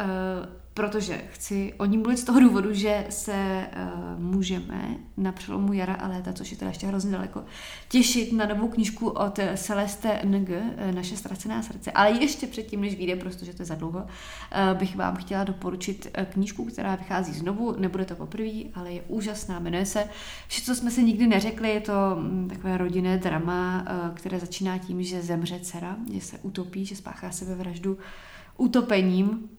protože 0.76 1.22
chci 1.32 1.74
o 1.78 1.86
ní 1.86 1.98
mluvit 1.98 2.18
z 2.18 2.24
toho 2.24 2.40
důvodu, 2.40 2.74
že 2.74 3.06
se 3.10 3.68
uh, 3.76 4.20
můžeme 4.24 4.98
na 5.18 5.32
přelomu 5.32 5.74
jara 5.74 5.94
a 5.94 6.08
léta, 6.08 6.34
což 6.34 6.52
je 6.52 6.58
teda 6.58 6.70
ještě 6.70 6.88
hrozně 6.88 7.12
daleko, 7.12 7.44
těšit 7.90 8.34
na 8.34 8.46
novou 8.46 8.68
knížku 8.68 9.10
od 9.10 9.40
Celeste 9.56 10.22
Ng, 10.24 10.50
eh, 10.50 10.92
Naše 10.92 11.18
ztracená 11.18 11.64
srdce. 11.64 11.92
Ale 11.92 12.12
ještě 12.12 12.48
předtím, 12.48 12.82
než 12.82 12.96
vyjde, 12.96 13.16
protože 13.16 13.54
to 13.54 13.62
je 13.62 13.66
za 13.66 13.76
dlouho, 13.76 14.00
uh, 14.00 14.78
bych 14.78 14.96
vám 14.96 15.16
chtěla 15.16 15.44
doporučit 15.44 16.18
knížku, 16.30 16.66
která 16.66 16.96
vychází 16.96 17.34
znovu, 17.34 17.76
nebude 17.80 18.06
to 18.06 18.16
poprvé, 18.16 18.64
ale 18.74 18.92
je 18.92 19.02
úžasná, 19.08 19.60
jmenuje 19.60 19.86
se 19.86 20.10
Vše, 20.48 20.62
co 20.62 20.76
jsme 20.76 20.92
si 20.92 21.04
nikdy 21.04 21.28
neřekli, 21.28 21.70
je 21.70 21.82
to 21.82 21.94
um, 22.18 22.50
takové 22.50 22.78
rodinné 22.78 23.18
drama, 23.18 23.82
uh, 23.82 24.16
které 24.16 24.40
začíná 24.40 24.78
tím, 24.78 25.04
že 25.04 25.22
zemře 25.22 25.60
dcera, 25.60 25.98
že 26.14 26.22
se 26.22 26.38
utopí, 26.42 26.86
že 26.86 26.96
spáchá 26.96 27.32
sebevraždu 27.32 27.98
utopením 28.58 29.50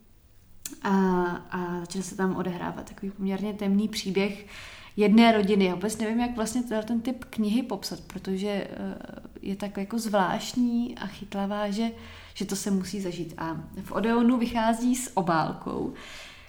a, 0.83 0.91
a 1.51 1.81
začne 1.81 2.03
se 2.03 2.17
tam 2.17 2.37
odehrávat 2.37 2.89
takový 2.89 3.13
poměrně 3.13 3.53
temný 3.53 3.89
příběh 3.89 4.47
jedné 4.97 5.33
rodiny. 5.33 5.65
Já 5.65 5.75
vůbec 5.75 5.99
nevím, 5.99 6.21
jak 6.21 6.37
vlastně 6.37 6.63
ten 6.63 7.01
typ 7.01 7.25
knihy 7.25 7.63
popsat, 7.63 8.01
protože 8.01 8.49
eh, 8.49 8.69
je 9.43 9.57
tak 9.57 9.77
jako 9.77 9.99
zvláštní 9.99 10.99
a 10.99 11.07
chytlavá, 11.07 11.71
že, 11.71 11.91
že 12.35 12.45
to 12.45 12.57
se 12.57 12.71
musí 12.71 13.01
zažít. 13.01 13.35
A 13.39 13.61
v 13.83 13.93
Odeonu 13.93 14.39
vychází 14.39 14.97
s 14.97 15.17
obálkou, 15.17 15.93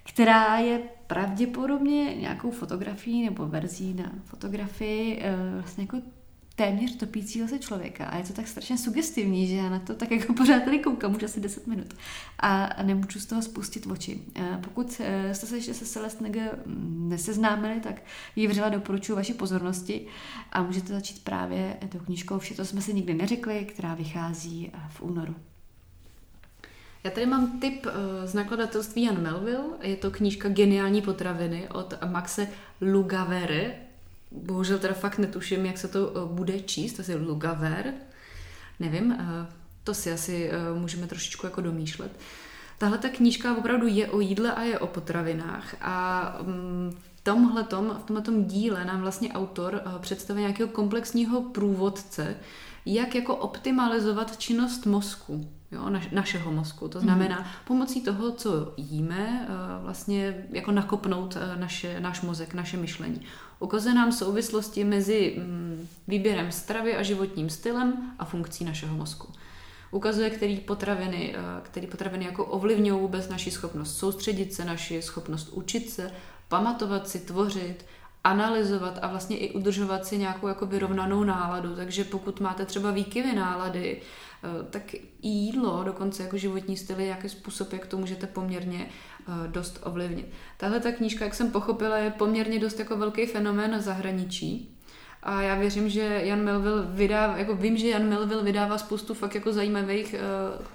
která 0.04 0.58
je 0.58 0.80
pravděpodobně 1.08 2.16
nějakou 2.16 2.52
fotografií 2.52 3.26
nebo 3.26 3.48
verzí 3.48 3.94
na 3.94 4.12
fotografii 4.24 5.22
eh, 5.22 5.36
vlastně 5.54 5.84
jako 5.84 5.98
téměř 6.58 6.96
topícího 6.96 7.48
se 7.48 7.60
člověka 7.60 8.06
a 8.06 8.18
je 8.18 8.24
to 8.24 8.34
tak 8.34 8.48
strašně 8.48 8.78
sugestivní, 8.78 9.48
že 9.48 9.56
já 9.56 9.70
na 9.70 9.80
to 9.80 9.96
tak 9.96 10.12
jako 10.12 10.34
pořád 10.38 10.64
tady 10.64 10.80
koukám 10.80 11.16
už 11.16 11.24
asi 11.24 11.40
10 11.40 11.68
minut 11.68 11.94
a 12.40 12.70
nemůžu 12.84 13.20
z 13.20 13.26
toho 13.26 13.42
spustit 13.42 13.88
oči. 13.88 14.22
Pokud 14.64 15.02
eh, 15.04 15.36
jste 15.36 15.48
se 15.48 15.58
ještě 15.58 15.74
se 15.74 15.86
Celeste 15.86 16.24
Nege 16.24 16.52
neseznámili, 16.88 17.80
tak 17.80 18.02
ji 18.36 18.48
vřela 18.48 18.70
doporučuji 18.70 19.16
vaši 19.16 19.34
pozornosti 19.34 20.08
a 20.52 20.64
můžete 20.64 20.94
začít 20.94 21.24
právě 21.24 21.78
tou 21.90 22.00
knížkou 22.00 22.40
Vše 22.40 22.56
to 22.56 22.66
jsme 22.66 22.82
si 22.82 22.94
nikdy 22.94 23.14
neřekli, 23.14 23.66
která 23.66 23.96
vychází 23.96 24.72
eh, 24.74 24.80
v 24.90 25.02
únoru. 25.02 25.36
Já 27.04 27.12
tady 27.12 27.26
mám 27.26 27.60
tip 27.60 27.86
eh, 27.86 28.28
z 28.28 28.34
nakladatelství 28.34 29.04
Jan 29.04 29.22
Melville. 29.22 29.78
Je 29.82 29.96
to 29.96 30.12
knížka 30.12 30.50
Geniální 30.50 31.02
potraviny 31.02 31.70
od 31.70 31.94
Maxe 32.12 32.48
Lugavere 32.82 33.87
bohužel 34.32 34.80
teda 34.80 34.94
fakt 34.94 35.18
netuším, 35.18 35.66
jak 35.66 35.78
se 35.78 35.88
to 35.88 36.12
eh, 36.12 36.34
bude 36.34 36.60
číst, 36.60 37.00
asi 37.00 37.16
Lugaver, 37.16 37.94
nevím, 38.80 39.12
eh, 39.12 39.48
to 39.84 39.94
si 39.94 40.12
asi 40.12 40.50
eh, 40.52 40.80
můžeme 40.80 41.08
trošičku 41.08 41.46
jako 41.46 41.62
domýšlet. 41.62 42.12
Tahle 42.78 42.98
ta 42.98 43.10
knížka 43.10 43.58
opravdu 43.58 43.88
je 43.88 44.08
o 44.08 44.20
jídle 44.20 44.54
a 44.54 44.62
je 44.62 44.80
o 44.80 44.88
potravinách 44.88 45.76
a 45.82 46.38
mm, 46.42 46.98
v 47.16 47.22
tomhle 47.22 47.64
v 47.64 48.04
tomhle 48.04 48.44
díle 48.46 48.86
nám 48.86 49.02
vlastně 49.02 49.34
autor 49.34 49.82
představuje 50.00 50.42
nějakého 50.42 50.70
komplexního 50.70 51.42
průvodce, 51.42 52.36
jak 52.86 53.16
jako 53.16 53.36
optimalizovat 53.36 54.38
činnost 54.38 54.86
mozku 54.86 55.52
jo, 55.72 55.90
naš, 55.90 56.10
našeho 56.12 56.52
mozku. 56.52 56.88
To 56.88 57.00
znamená, 57.00 57.40
mm. 57.40 57.46
pomocí 57.68 58.02
toho, 58.02 58.32
co 58.32 58.74
jíme, 58.78 59.48
vlastně 59.82 60.48
jako 60.50 60.72
nakopnout 60.72 61.38
naše, 61.56 62.00
náš 62.00 62.22
mozek, 62.22 62.54
naše 62.54 62.78
myšlení. 62.78 63.22
Ukazuje 63.60 63.96
nám 63.96 64.12
souvislosti 64.12 64.84
mezi 64.84 65.36
mm, 65.38 65.88
výběrem 66.08 66.52
stravy 66.52 66.96
a 66.96 67.04
životním 67.04 67.50
stylem 67.50 68.12
a 68.20 68.26
funkcí 68.26 68.66
našeho 68.66 68.98
mozku. 68.98 69.34
Ukazuje, 69.92 70.30
který 70.30 70.58
potraviny, 70.58 71.36
eh, 71.38 71.62
který 71.62 71.88
potraviny 71.88 72.26
jako 72.26 72.46
ovlivňují 72.46 73.02
vůbec 73.02 73.30
naši 73.30 73.52
schopnost 73.52 73.98
soustředit 73.98 74.54
se, 74.54 74.66
naši 74.66 75.02
schopnost 75.02 75.50
učit 75.50 75.90
se, 75.90 76.12
pamatovat 76.48 77.10
si, 77.10 77.20
tvořit, 77.20 77.86
analyzovat 78.24 79.00
a 79.02 79.08
vlastně 79.08 79.38
i 79.38 79.52
udržovat 79.52 80.06
si 80.06 80.18
nějakou 80.18 80.48
jako 80.48 80.66
vyrovnanou 80.66 81.24
náladu. 81.24 81.76
Takže 81.76 82.04
pokud 82.04 82.40
máte 82.40 82.66
třeba 82.66 82.92
výkyvy 82.92 83.36
nálady, 83.36 84.02
eh, 84.02 84.64
tak 84.70 84.94
i 84.94 85.28
jídlo, 85.28 85.84
dokonce 85.84 86.24
jako 86.24 86.38
životní 86.38 86.78
styl 86.78 87.00
je 87.00 87.06
nějaký 87.06 87.30
způsob, 87.30 87.74
jak 87.74 87.88
to 87.88 87.98
můžete 87.98 88.28
poměrně 88.28 88.90
dost 89.48 89.80
ovlivnit. 89.84 90.26
Tahle 90.58 90.80
ta 90.80 90.92
knížka, 90.92 91.26
jak 91.26 91.34
jsem 91.34 91.52
pochopila, 91.52 91.98
je 91.98 92.10
poměrně 92.10 92.60
dost 92.60 92.80
jako 92.80 92.98
velký 92.98 93.26
fenomén 93.26 93.72
na 93.72 93.80
zahraničí. 93.80 94.78
A 95.24 95.42
já 95.42 95.56
věřím, 95.56 95.90
že 95.90 96.22
Jan 96.24 96.44
Melville 96.44 96.86
vydává, 96.90 97.38
jako 97.38 97.56
vím, 97.56 97.78
že 97.78 97.88
Jan 97.88 98.10
Melville 98.10 98.44
vydává 98.44 98.78
spoustu 98.78 99.14
fakt 99.14 99.36
jako 99.36 99.54
zajímavých 99.54 100.16
uh, 100.60 100.66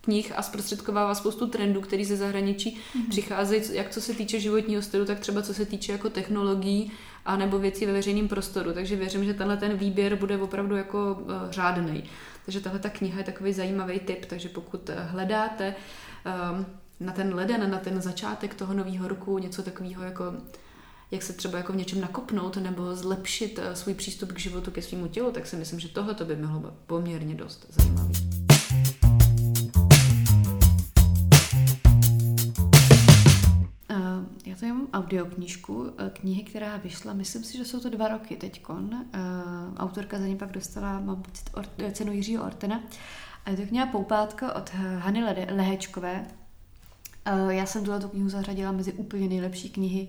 knih 0.00 0.32
a 0.36 0.42
zprostředkovává 0.42 1.14
spoustu 1.14 1.46
trendů, 1.46 1.80
který 1.80 2.04
ze 2.04 2.16
zahraničí 2.16 2.76
mm-hmm. 2.76 3.08
přicházejí, 3.08 3.62
jak 3.72 3.90
co 3.90 4.00
se 4.00 4.14
týče 4.14 4.40
životního 4.40 4.82
stylu, 4.82 5.04
tak 5.04 5.20
třeba 5.20 5.42
co 5.42 5.54
se 5.54 5.66
týče 5.66 5.92
jako 5.92 6.10
technologií 6.10 6.92
a 7.24 7.36
nebo 7.36 7.58
věcí 7.58 7.86
ve 7.86 7.92
veřejném 7.92 8.28
prostoru. 8.28 8.72
Takže 8.72 8.96
věřím, 8.96 9.24
že 9.24 9.34
tenhle 9.34 9.56
ten 9.56 9.76
výběr 9.76 10.16
bude 10.16 10.38
opravdu 10.38 10.76
jako 10.76 11.18
uh, 11.20 11.32
řádný. 11.50 12.04
Takže 12.44 12.60
tahle 12.60 12.78
ta 12.78 12.88
kniha 12.88 13.18
je 13.18 13.24
takový 13.24 13.52
zajímavý 13.52 13.98
tip, 14.00 14.24
takže 14.24 14.48
pokud 14.48 14.90
hledáte 15.10 15.74
um, 16.56 16.66
na 17.00 17.12
ten 17.12 17.34
leden, 17.34 17.70
na 17.70 17.78
ten 17.78 18.00
začátek 18.00 18.54
toho 18.54 18.74
nového 18.74 19.08
roku, 19.08 19.38
něco 19.38 19.62
takového 19.62 20.02
jako 20.02 20.24
jak 21.10 21.22
se 21.22 21.32
třeba 21.32 21.58
jako 21.58 21.72
v 21.72 21.76
něčem 21.76 22.00
nakopnout 22.00 22.56
nebo 22.56 22.96
zlepšit 22.96 23.58
eh, 23.62 23.76
svůj 23.76 23.94
přístup 23.94 24.32
k 24.32 24.38
životu, 24.38 24.70
ke 24.70 24.82
svému 24.82 25.08
tělu, 25.08 25.32
tak 25.32 25.46
si 25.46 25.56
myslím, 25.56 25.80
že 25.80 25.88
tohle 25.88 26.14
to 26.14 26.24
by 26.24 26.36
mohlo 26.36 26.60
být 26.60 26.72
poměrně 26.86 27.34
dost 27.34 27.66
zajímavé. 27.68 28.10
Eh, 33.90 33.96
já 34.46 34.56
tady 34.56 34.72
mám 34.72 34.88
audioknížku, 34.92 35.90
eh, 35.98 36.10
knihy, 36.10 36.42
která 36.42 36.76
vyšla, 36.76 37.12
myslím 37.12 37.44
si, 37.44 37.58
že 37.58 37.64
jsou 37.64 37.80
to 37.80 37.90
dva 37.90 38.08
roky 38.08 38.36
teďkon. 38.36 39.04
Autorka 39.76 40.18
za 40.18 40.26
ní 40.26 40.36
pak 40.36 40.52
dostala, 40.52 41.00
mám 41.00 41.22
pocit, 41.22 41.50
cenu 41.92 42.12
Jiřího 42.12 42.44
Ortena. 42.44 42.80
A 43.44 43.50
je 43.50 43.56
to 43.56 43.62
kniha 43.62 43.86
Poupátka 43.86 44.54
od 44.54 44.70
Hany 44.74 45.24
Lehečkové, 45.50 46.26
Eh, 46.26 46.47
já 47.48 47.66
jsem 47.66 47.84
tuhle 47.84 48.00
knihu 48.10 48.28
zařadila 48.28 48.72
mezi 48.72 48.92
úplně 48.92 49.28
nejlepší 49.28 49.70
knihy 49.70 50.08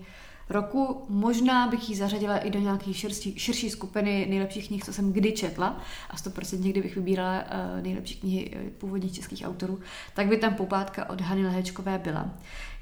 roku. 0.50 1.06
Možná 1.08 1.68
bych 1.68 1.90
ji 1.90 1.96
zařadila 1.96 2.38
i 2.38 2.50
do 2.50 2.58
nějaké 2.58 2.94
širší, 2.94 3.38
širší 3.38 3.70
skupiny 3.70 4.26
nejlepších 4.30 4.68
knih, 4.68 4.84
co 4.84 4.92
jsem 4.92 5.12
kdy 5.12 5.32
četla 5.32 5.80
a 6.10 6.16
100% 6.16 6.60
někdy 6.60 6.82
bych 6.82 6.96
vybírala 6.96 7.42
uh, 7.42 7.82
nejlepší 7.82 8.16
knihy 8.16 8.50
uh, 8.50 8.70
původních 8.70 9.12
českých 9.12 9.46
autorů, 9.46 9.80
tak 10.14 10.26
by 10.26 10.36
tam 10.36 10.54
poupátka 10.54 11.10
od 11.10 11.20
Hany 11.20 11.44
Lehečkové 11.44 11.98
byla. 11.98 12.30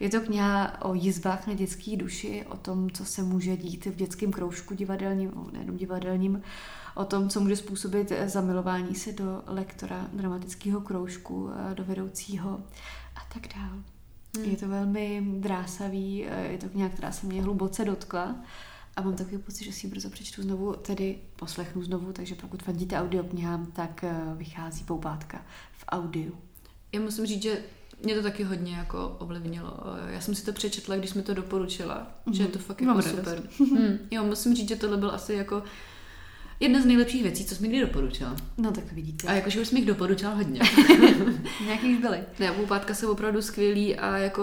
Je 0.00 0.11
to 0.11 0.21
kniha 0.21 0.83
o 0.85 0.95
jizbách 0.95 1.47
na 1.47 1.54
dětské 1.54 1.97
duši, 1.97 2.45
o 2.49 2.57
tom, 2.57 2.90
co 2.90 3.04
se 3.04 3.23
může 3.23 3.57
dít 3.57 3.87
v 3.87 3.95
dětském 3.95 4.33
kroužku 4.33 4.75
divadelním, 4.75 5.33
nejenom 5.52 5.76
divadelním, 5.76 6.42
o 6.95 7.04
tom, 7.04 7.28
co 7.28 7.40
může 7.40 7.57
způsobit 7.57 8.12
zamilování 8.26 8.95
se 8.95 9.12
do 9.12 9.42
lektora 9.47 10.09
dramatického 10.12 10.80
kroužku, 10.80 11.50
eh, 11.71 11.75
do 11.75 11.85
vedoucího 11.85 12.61
a 13.16 13.35
tak 13.35 13.42
dále. 13.57 13.98
Hmm. 14.37 14.50
Je 14.50 14.56
to 14.56 14.68
velmi 14.68 15.23
drásavý, 15.38 16.26
eh, 16.26 16.52
je 16.52 16.58
to 16.58 16.68
kniha, 16.68 16.88
která 16.88 17.12
se 17.12 17.26
mě 17.26 17.42
hluboce 17.42 17.85
dotkla 17.85 18.37
a 18.97 19.02
mám 19.02 19.16
takový 19.16 19.38
pocit, 19.38 19.64
že 19.64 19.73
si 19.73 19.87
ji 19.87 19.90
brzo 19.90 20.11
přečtu 20.11 20.42
znovu, 20.42 20.75
tedy 20.75 21.18
poslechnu 21.37 21.82
znovu, 21.82 22.12
takže 22.12 22.35
pokud 22.35 22.62
fandíte 22.62 23.00
audioknihám, 23.00 23.66
tak 23.66 24.04
eh, 24.04 24.14
vychází 24.37 24.85
poupátka 24.85 25.42
v 25.73 25.85
audiu. 25.88 26.32
Já 26.92 27.00
musím 27.00 27.26
říct, 27.26 27.42
že 27.42 27.62
mě 28.02 28.14
to 28.14 28.23
taky 28.23 28.42
hodně 28.42 28.75
jako 28.75 29.16
ovlivnilo. 29.18 29.73
Já 30.08 30.20
jsem 30.20 30.35
si 30.35 30.44
to 30.44 30.52
přečetla, 30.52 30.97
když 30.97 31.14
mi 31.14 31.23
to 31.23 31.35
doporučila, 31.35 32.06
mm-hmm. 32.26 32.32
že 32.32 32.42
je 32.42 32.49
to 32.49 32.58
fakt 32.58 32.80
jako 32.80 33.02
super. 33.02 33.42
hmm. 33.58 33.99
Jo, 34.11 34.25
musím 34.25 34.54
říct, 34.54 34.68
že 34.68 34.76
tohle 34.76 34.97
byl 34.97 35.11
asi 35.11 35.32
jako 35.32 35.62
jedna 36.61 36.81
z 36.81 36.85
nejlepších 36.85 37.23
věcí, 37.23 37.45
co 37.45 37.55
jsi 37.55 37.62
mi 37.62 37.69
kdy 37.69 37.81
doporučila. 37.81 38.37
No 38.59 38.73
tak 38.73 38.93
vidíte. 38.93 39.29
A 39.29 39.33
jakože 39.33 39.61
už 39.61 39.69
jsem 39.69 39.79
jich 39.79 39.87
doporučila 39.87 40.35
hodně. 40.35 40.61
Nějaký 41.67 41.95
už 41.95 42.00
byly. 42.00 42.19
Ne, 42.38 42.53
Poupátka 42.53 42.95
se 42.95 43.07
opravdu 43.07 43.43
skvělý 43.43 43.97
a 43.97 44.17
jako 44.17 44.43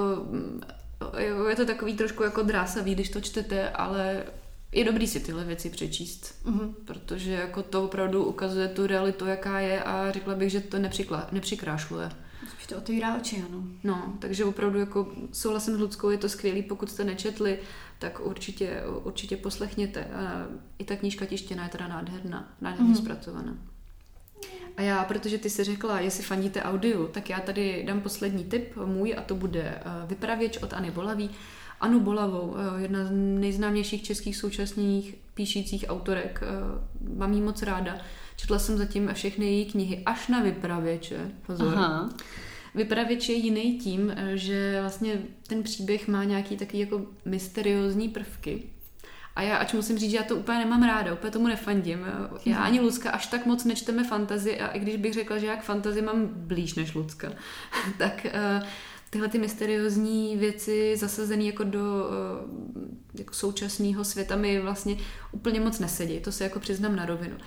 je 1.50 1.56
to 1.56 1.66
takový 1.66 1.94
trošku 1.94 2.24
jako 2.24 2.42
drásavý, 2.42 2.96
když 2.96 3.10
to 3.10 3.22
čtete, 3.22 3.70
ale 3.70 4.24
je 4.72 4.84
dobrý 4.84 5.08
si 5.08 5.20
tyhle 5.20 5.44
věci 5.44 5.70
přečíst, 5.70 6.46
mm-hmm. 6.46 6.74
protože 6.86 7.32
jako 7.32 7.64
to 7.64 7.84
opravdu 7.84 8.24
ukazuje 8.24 8.68
tu 8.68 8.88
realitu, 8.88 9.26
jaká 9.26 9.60
je 9.60 9.84
a 9.84 10.12
řekla 10.12 10.36
bych, 10.36 10.50
že 10.50 10.62
to 10.62 10.80
nepřikla, 10.80 11.28
nepřikrášluje. 11.32 12.10
Spíš 12.52 12.68
to 12.68 12.78
otvírá 12.78 13.18
oči, 13.18 13.44
ano. 13.50 13.64
No, 13.84 14.14
takže 14.20 14.46
opravdu 14.46 14.80
jako 14.80 15.12
souhlasím 15.32 15.76
s 15.76 15.80
Ludskou, 15.80 16.10
je 16.10 16.18
to 16.18 16.30
skvělý, 16.30 16.64
pokud 16.64 16.92
jste 16.92 17.04
nečetli, 17.04 17.60
tak 18.00 18.20
určitě, 18.20 18.84
určitě 19.04 19.38
poslechněte. 19.38 20.08
I 20.80 20.84
ta 20.84 20.96
knížka 20.96 21.26
tištěná 21.26 21.64
je 21.64 21.70
teda 21.70 21.88
nádherná, 21.88 22.54
nádherně 22.62 22.94
mm-hmm. 22.94 22.98
zpracovaná. 22.98 23.58
A 24.78 24.82
já, 24.82 25.04
protože 25.04 25.38
ty 25.38 25.50
jsi 25.50 25.64
řekla, 25.64 26.00
jestli 26.00 26.24
fandíte 26.24 26.64
audio, 26.64 27.08
tak 27.08 27.30
já 27.30 27.40
tady 27.40 27.84
dám 27.88 28.02
poslední 28.02 28.44
tip 28.44 28.76
můj 28.86 29.16
a 29.18 29.22
to 29.22 29.36
bude 29.36 29.62
eh, 29.62 29.82
Vypravěč 30.08 30.58
odAny 30.58 30.92
Bolaví. 30.92 31.30
Anu 31.82 32.00
Bolavou, 32.00 32.56
eh, 32.58 32.82
jedna 32.82 33.06
z 33.06 33.12
nejznámějších 33.12 34.04
českých 34.04 34.38
současných 34.38 35.16
píšících 35.34 35.86
autorek. 35.88 36.44
Eh, 36.44 37.16
mám 37.18 37.34
jí 37.34 37.42
moc 37.42 37.62
ráda. 37.62 37.98
Četla 38.36 38.60
jsem 38.60 38.78
zatím 38.78 39.10
všechny 39.14 39.46
její 39.46 39.66
knihy 39.66 40.04
až 40.06 40.28
na 40.28 40.42
Vypravěče. 40.42 41.32
Pozor. 41.46 41.74
Aha. 41.74 42.10
Vypravěč 42.76 43.30
je 43.30 43.36
jiný 43.36 43.80
tím, 43.80 44.16
že 44.34 44.78
vlastně 44.82 45.22
ten 45.48 45.64
příběh 45.64 46.08
má 46.08 46.24
nějaký 46.24 46.58
takový 46.58 46.80
jako 46.80 47.06
mysteriózní 47.26 48.10
prvky. 48.10 48.64
A 49.36 49.42
já, 49.42 49.58
ač 49.58 49.74
musím 49.74 49.98
říct, 49.98 50.12
že 50.12 50.18
já 50.18 50.24
to 50.24 50.36
úplně 50.36 50.60
nemám 50.60 50.84
ráda, 50.84 51.14
úplně 51.14 51.32
tomu 51.32 51.48
nefandím. 51.48 52.00
Já 52.46 52.58
ani 52.58 52.80
Lucka 52.80 53.12
až 53.12 53.28
tak 53.28 53.46
moc 53.46 53.64
nečteme 53.64 54.04
fantazy 54.04 54.60
a 54.60 54.68
i 54.68 54.80
když 54.80 54.96
bych 54.96 55.14
řekla, 55.14 55.38
že 55.38 55.46
jak 55.46 55.64
fantazy 55.64 56.02
mám 56.02 56.28
blíž 56.28 56.76
než 56.76 56.94
Lucka, 56.94 57.32
tak 57.98 58.26
uh, 58.26 58.68
tyhle 59.10 59.28
ty 59.28 59.40
mysteriózní 59.40 60.38
věci 60.38 60.98
zasazené 60.98 61.44
jako 61.44 61.64
do 61.64 61.80
uh, 61.80 62.84
jako 63.20 63.34
současného 63.34 64.04
světa 64.04 64.36
mi 64.36 64.60
vlastně 64.60 64.98
úplně 65.32 65.60
moc 65.60 65.80
nesedí. 65.80 66.20
To 66.20 66.32
se 66.32 66.44
jako 66.44 66.60
přiznám 66.60 66.96
na 66.96 67.06
rovinu. 67.06 67.38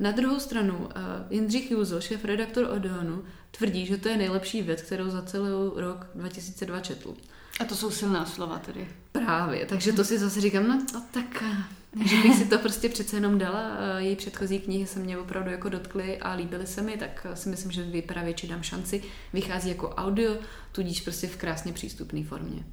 Na 0.00 0.12
druhou 0.12 0.40
stranu, 0.40 0.78
uh, 0.78 0.90
Jindřich 1.30 1.70
Juzo, 1.70 2.00
šéf 2.00 2.24
redaktor 2.24 2.70
Odeonu, 2.70 3.24
tvrdí, 3.50 3.86
že 3.86 3.96
to 3.96 4.08
je 4.08 4.16
nejlepší 4.16 4.62
věc, 4.62 4.82
kterou 4.82 5.10
za 5.10 5.22
celý 5.22 5.50
rok 5.76 6.06
2002 6.14 6.80
četl. 6.80 7.14
A 7.60 7.64
to 7.64 7.76
jsou 7.76 7.90
silná 7.90 8.26
slova 8.26 8.58
tedy. 8.58 8.88
Právě, 9.12 9.66
takže 9.66 9.92
to 9.92 10.04
si 10.04 10.18
zase 10.18 10.40
říkám, 10.40 10.68
no, 10.68 10.86
no 10.94 11.04
tak, 11.10 11.42
eh, 11.42 12.08
že 12.08 12.22
bych 12.22 12.34
si 12.34 12.44
to 12.44 12.58
prostě 12.58 12.88
přece 12.88 13.16
jenom 13.16 13.38
dala. 13.38 13.76
Eh, 13.78 14.02
její 14.02 14.16
předchozí 14.16 14.58
knihy 14.58 14.86
se 14.86 14.98
mě 14.98 15.18
opravdu 15.18 15.50
jako 15.50 15.68
dotkly 15.68 16.18
a 16.18 16.32
líbily 16.32 16.66
se 16.66 16.82
mi, 16.82 16.96
tak 16.96 17.26
si 17.34 17.48
myslím, 17.48 17.70
že 17.70 17.82
vypravěči 17.82 18.46
dám 18.46 18.62
šanci. 18.62 19.02
Vychází 19.32 19.68
jako 19.68 19.88
audio, 19.88 20.36
tudíž 20.72 21.00
prostě 21.00 21.26
v 21.26 21.36
krásně 21.36 21.72
přístupné 21.72 22.24
formě. 22.24 22.64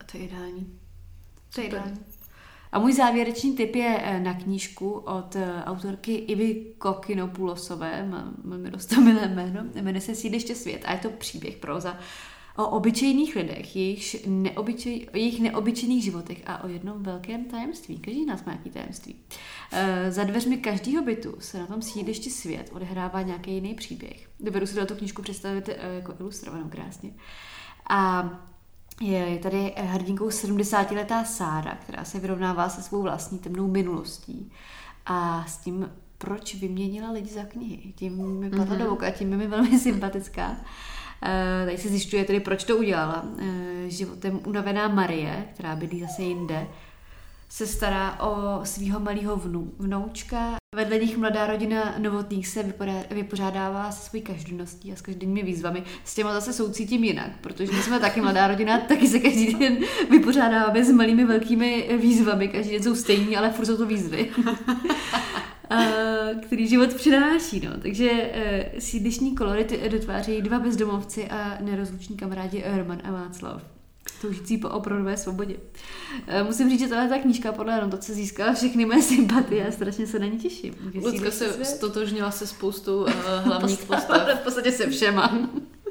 A 0.00 0.04
to 0.04 0.18
je 0.18 0.24
ideální. 0.24 0.78
To 1.54 1.60
je 1.60 1.66
ideální. 1.66 2.00
A 2.72 2.78
můj 2.78 2.92
závěrečný 2.92 3.56
tip 3.56 3.76
je 3.76 4.00
eh, 4.02 4.20
na 4.20 4.34
knížku 4.34 4.90
od 4.90 5.36
eh, 5.36 5.62
autorky 5.64 6.14
Ivy 6.14 6.66
Kokinopulosové, 6.78 8.06
mám 8.06 8.60
mi 8.60 8.70
dost 8.70 8.96
milé 8.96 9.28
jméno, 9.28 9.64
jmenuje 9.74 10.00
se 10.00 10.14
Sídliště 10.14 10.54
svět 10.54 10.82
a 10.84 10.92
je 10.92 10.98
to 10.98 11.10
příběh 11.10 11.56
proza 11.56 11.98
o 12.56 12.68
obyčejných 12.68 13.36
lidech, 13.36 13.76
jejich, 13.76 14.26
neobyčej, 14.26 15.08
jejich 15.12 15.40
neobyčejných 15.40 16.04
životech 16.04 16.42
a 16.46 16.64
o 16.64 16.68
jednom 16.68 17.02
velkém 17.02 17.44
tajemství. 17.44 17.98
Každý 17.98 18.26
nás 18.26 18.44
má 18.44 18.52
nějaký 18.52 18.70
tajemství. 18.70 19.16
E, 19.72 20.12
za 20.12 20.24
dveřmi 20.24 20.56
každého 20.56 21.04
bytu 21.04 21.34
se 21.38 21.58
na 21.58 21.66
tom 21.66 21.82
sídlišti 21.82 22.30
svět 22.30 22.70
odehrává 22.72 23.22
nějaký 23.22 23.54
jiný 23.54 23.74
příběh. 23.74 24.28
Dovedu 24.40 24.66
si 24.66 24.86
tu 24.86 24.94
knížku 24.94 25.22
představit 25.22 25.68
e, 25.68 25.94
jako 25.94 26.14
ilustrovanou 26.20 26.68
krásně. 26.68 27.10
A 27.88 28.30
je 29.00 29.38
tady 29.38 29.72
hrdinkou 29.76 30.28
70-letá 30.28 31.24
Sára, 31.24 31.78
která 31.82 32.04
se 32.04 32.20
vyrovnává 32.20 32.68
se 32.68 32.82
svou 32.82 33.02
vlastní 33.02 33.38
temnou 33.38 33.66
minulostí 33.66 34.52
a 35.06 35.44
s 35.48 35.58
tím, 35.58 35.90
proč 36.18 36.54
vyměnila 36.54 37.10
lidi 37.10 37.28
za 37.28 37.44
knihy. 37.44 37.92
Tím 37.96 38.40
mi 38.40 38.50
padla 38.50 38.64
mm-hmm. 38.64 38.78
do 38.78 38.92
oka, 38.92 39.10
tím 39.10 39.32
je 39.32 39.38
mi 39.38 39.46
velmi 39.46 39.78
sympatická. 39.78 40.50
Uh, 40.50 41.66
tady 41.66 41.78
se 41.78 41.88
zjišťuje 41.88 42.24
tedy, 42.24 42.40
proč 42.40 42.64
to 42.64 42.76
udělala. 42.76 43.22
Uh, 43.22 43.38
životem 43.86 44.40
unavená 44.46 44.88
Marie, 44.88 45.48
která 45.54 45.76
bydlí 45.76 46.00
zase 46.00 46.22
jinde, 46.22 46.66
se 47.50 47.66
stará 47.66 48.20
o 48.20 48.60
svého 48.64 49.00
malého 49.00 49.36
vnu, 49.36 49.72
vnoučka. 49.78 50.56
Vedle 50.74 50.98
nich 50.98 51.16
mladá 51.16 51.46
rodina 51.46 51.94
novotných 51.98 52.48
se 52.48 52.74
vypořádává 53.10 53.92
se 53.92 54.08
svojí 54.08 54.22
každenností 54.22 54.92
a 54.92 54.96
s 54.96 55.02
každými 55.02 55.42
výzvami. 55.42 55.82
S 56.04 56.14
těma 56.14 56.34
zase 56.34 56.52
soucítím 56.52 57.04
jinak, 57.04 57.30
protože 57.40 57.72
my 57.72 57.82
jsme 57.82 58.00
taky 58.00 58.20
mladá 58.20 58.48
rodina, 58.48 58.78
taky 58.78 59.08
se 59.08 59.18
každý 59.18 59.54
den 59.54 59.78
vypořádáváme 60.10 60.84
s 60.84 60.92
malými 60.92 61.24
velkými 61.24 61.98
výzvami. 62.00 62.48
Každý 62.48 62.72
den 62.72 62.82
jsou 62.82 62.94
stejní, 62.94 63.36
ale 63.36 63.50
furt 63.50 63.66
jsou 63.66 63.76
to 63.76 63.86
výzvy. 63.86 64.30
který 66.42 66.68
život 66.68 66.94
přináší. 66.94 67.60
No. 67.60 67.70
Takže 67.82 68.10
uh, 68.10 68.78
sídlišní 68.78 69.34
kolorit 69.34 69.82
dotvářejí 69.88 70.42
dva 70.42 70.58
bezdomovci 70.58 71.28
a 71.28 71.58
nerozluční 71.60 72.16
kamarádi 72.16 72.64
Roman 72.76 73.00
a 73.04 73.10
Václav 73.10 73.79
toužící 74.20 74.58
po 74.58 74.68
opravdové 74.68 75.16
svobodě. 75.16 75.56
Eh, 76.26 76.42
musím 76.42 76.70
říct, 76.70 76.80
že 76.80 76.88
tohle 76.88 77.08
ta 77.08 77.18
knížka 77.18 77.52
podle 77.52 77.80
anotace 77.80 78.14
získala 78.14 78.52
všechny 78.52 78.86
moje 78.86 79.02
sympatie 79.02 79.68
a 79.68 79.72
strašně 79.72 80.06
se 80.06 80.18
na 80.18 80.26
ní 80.26 80.38
těším. 80.38 80.74
Lucka 80.94 81.30
se 81.30 81.64
stotožnila 81.64 82.30
se 82.30 82.46
spoustou 82.46 83.00
uh, 83.00 83.10
hlavních 83.40 83.84
postav. 83.84 84.28
v 84.40 84.44
podstatě 84.44 84.72
se 84.72 84.90
všema 84.90 85.48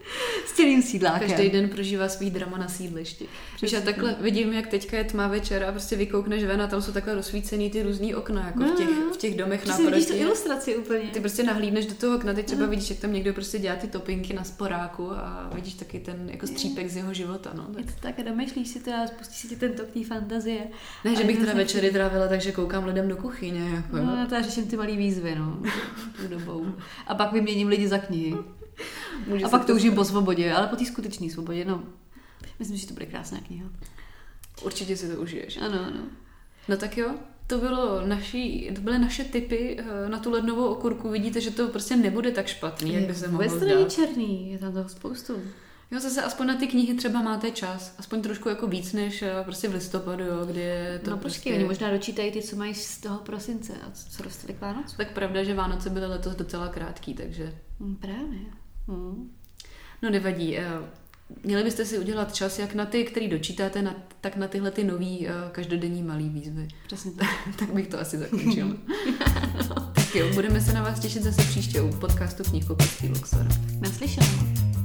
s 0.46 0.52
celým 0.52 0.82
sídlákem. 0.82 1.30
Každý 1.30 1.50
den 1.50 1.70
prožívá 1.70 2.10
svý 2.10 2.30
drama 2.30 2.58
na 2.58 2.68
sídlišti. 2.68 3.28
Když 3.60 3.72
já 3.72 3.82
takhle 3.82 4.16
vidím, 4.22 4.54
jak 4.54 4.68
teďka 4.68 4.98
je 4.98 5.04
tma 5.04 5.28
večer 5.28 5.64
a 5.64 5.72
prostě 5.72 5.96
vykoukneš 5.96 6.44
ven 6.44 6.62
a 6.62 6.68
tam 6.68 6.82
jsou 6.82 6.92
takhle 6.92 7.16
rozsvícený 7.16 7.70
ty 7.70 7.84
různý 7.84 8.16
okna, 8.16 8.46
jako 8.46 8.60
no, 8.60 8.74
v, 8.74 8.78
těch, 8.78 8.90
v 8.90 9.18
těch 9.18 9.38
domech 9.38 9.66
na 9.66 9.78
Vidíš 9.78 10.06
to 10.06 10.14
ilustraci 10.14 10.78
úplně. 10.78 11.00
Ty 11.00 11.20
prostě 11.20 11.44
nahlídneš 11.44 11.86
do 11.86 11.94
toho 11.94 12.16
okna, 12.16 12.34
teď 12.34 12.46
třeba 12.46 12.62
no. 12.62 12.70
vidíš, 12.70 12.90
jak 12.90 13.00
tam 13.00 13.14
někdo 13.14 13.34
prostě 13.34 13.60
dělá 13.60 13.76
ty 13.76 13.88
topinky 13.88 14.34
na 14.34 14.44
sporáku 14.44 15.12
a 15.12 15.50
vidíš 15.54 15.74
taky 15.74 16.00
ten 16.00 16.30
jako 16.32 16.48
střípek 16.48 16.90
z 16.90 16.96
jeho 16.96 17.14
života. 17.14 17.52
No, 17.56 17.64
tak. 17.64 17.86
Je 17.86 17.92
to 17.92 18.00
tak 18.00 18.20
a 18.20 18.24
domýšlíš 18.24 18.68
si 18.68 18.80
to 18.80 18.92
a 18.94 19.08
spustíš 19.08 19.38
si 19.38 19.48
ti 19.48 19.56
ten 19.56 19.74
tok 19.74 19.90
té 19.90 20.04
fantazie. 20.04 20.60
Ne, 21.06 21.16
že 21.16 21.24
bych 21.24 21.40
teda 21.40 21.54
večery 21.54 21.92
trávila, 21.92 22.28
takže 22.28 22.52
koukám 22.52 22.86
lidem 22.86 23.08
do 23.08 23.18
kuchyně. 23.18 23.70
Jako, 23.76 23.98
no, 23.98 24.28
to 24.30 24.44
řeším 24.44 24.68
ty 24.68 24.78
malé 24.78 24.92
výzvy, 24.92 25.36
no, 25.36 25.62
dobou. 26.30 26.66
A 27.08 27.16
pak 27.16 27.32
vyměním 27.32 27.68
lidi 27.68 27.88
za 27.88 27.98
knihy. 27.98 28.36
Může 29.28 29.46
a 29.46 29.50
pak 29.50 29.66
toužím 29.66 29.96
po 29.96 30.06
svobodě, 30.06 30.54
ale 30.54 30.68
po 30.68 30.76
té 30.76 30.86
skutečné 30.86 31.30
svobodě, 31.30 31.66
no. 31.66 31.84
Myslím, 32.60 32.78
že 32.78 32.88
to 32.88 32.94
bude 32.94 33.06
krásná 33.06 33.40
kniha. 33.40 33.70
Určitě 34.64 34.98
si 34.98 35.16
to 35.16 35.22
užiješ. 35.22 35.58
Ano, 35.58 35.80
ano. 35.88 36.02
No 36.68 36.78
tak 36.78 36.98
jo, 36.98 37.16
to, 37.48 37.58
bylo 37.58 38.08
naší, 38.08 38.72
to 38.76 38.82
byly 38.82 39.00
naše 39.00 39.24
typy 39.24 39.80
eh, 39.80 40.10
na 40.10 40.20
tu 40.20 40.32
lednovou 40.32 40.66
okurku. 40.66 41.10
Vidíte, 41.10 41.42
že 41.42 41.52
to 41.52 41.68
prostě 41.68 41.96
nebude 41.96 42.32
tak 42.32 42.48
špatný, 42.48 42.94
jak 42.94 43.04
by 43.04 43.16
se 43.16 43.28
mohlo 43.28 43.50
zdát. 43.50 43.60
Vůbec 43.60 43.70
není 43.76 43.90
černý, 43.90 44.52
je 44.52 44.58
tam 44.58 44.74
toho 44.74 44.90
spoustu. 44.90 45.34
Jo, 45.92 46.00
zase 46.00 46.24
aspoň 46.24 46.48
na 46.48 46.56
ty 46.56 46.68
knihy 46.68 46.94
třeba 46.94 47.22
máte 47.22 47.52
čas, 47.52 47.96
aspoň 47.98 48.22
trošku 48.22 48.50
jako 48.50 48.68
víc 48.68 48.94
než 48.94 49.22
eh, 49.22 49.32
prostě 49.44 49.68
v 49.68 49.74
listopadu, 49.74 50.24
jo, 50.24 50.46
kdy 50.46 50.60
je 50.60 51.02
to 51.04 51.10
No 51.10 51.18
počkej, 51.18 51.42
prostě... 51.42 51.54
oni 51.54 51.64
možná 51.64 51.92
dočítají 51.92 52.32
ty, 52.32 52.42
co 52.42 52.56
mají 52.56 52.76
z 52.76 52.98
toho 52.98 53.18
prosince 53.18 53.74
a 53.74 53.92
co 53.92 54.24
dostali 54.24 54.54
k 54.54 54.62
Vánocu. 54.62 54.98
Tak 54.98 55.12
pravda, 55.12 55.44
že 55.44 55.54
Vánoce 55.54 55.90
byly 55.90 56.06
letos 56.08 56.36
docela 56.36 56.68
krátký, 56.68 57.14
takže... 57.14 57.54
Hmm, 57.80 57.96
právě. 57.96 58.40
Hmm. 58.90 59.32
No 60.02 60.10
nevadí. 60.10 60.58
Eh, 60.58 60.66
měli 61.44 61.64
byste 61.64 61.86
si 61.86 62.00
udělat 62.00 62.36
čas 62.36 62.60
jak 62.60 62.74
na 62.74 62.86
ty, 62.86 63.04
který 63.04 63.28
dočítáte, 63.28 63.82
na, 63.82 63.96
tak 64.22 64.36
na 64.36 64.48
tyhle 64.48 64.72
ty 64.72 64.84
nový 64.84 65.28
uh, 65.28 65.34
každodenní 65.52 66.04
malý 66.04 66.30
výzvy. 66.30 66.68
Přesně 66.88 67.12
tak. 67.18 67.30
tak 67.60 67.74
bych 67.74 67.88
to 67.88 68.00
asi 68.00 68.18
zakončila. 68.18 68.70
tak 69.96 70.16
jo, 70.16 70.34
budeme 70.34 70.62
se 70.62 70.74
na 70.74 70.84
vás 70.84 71.00
těšit 71.00 71.24
zase 71.24 71.42
příště 71.42 71.82
u 71.82 71.90
podcastu 71.90 72.44
Knihkupectví 72.44 73.10
Luxor. 73.10 73.48
Naslyšenou. 73.80 74.79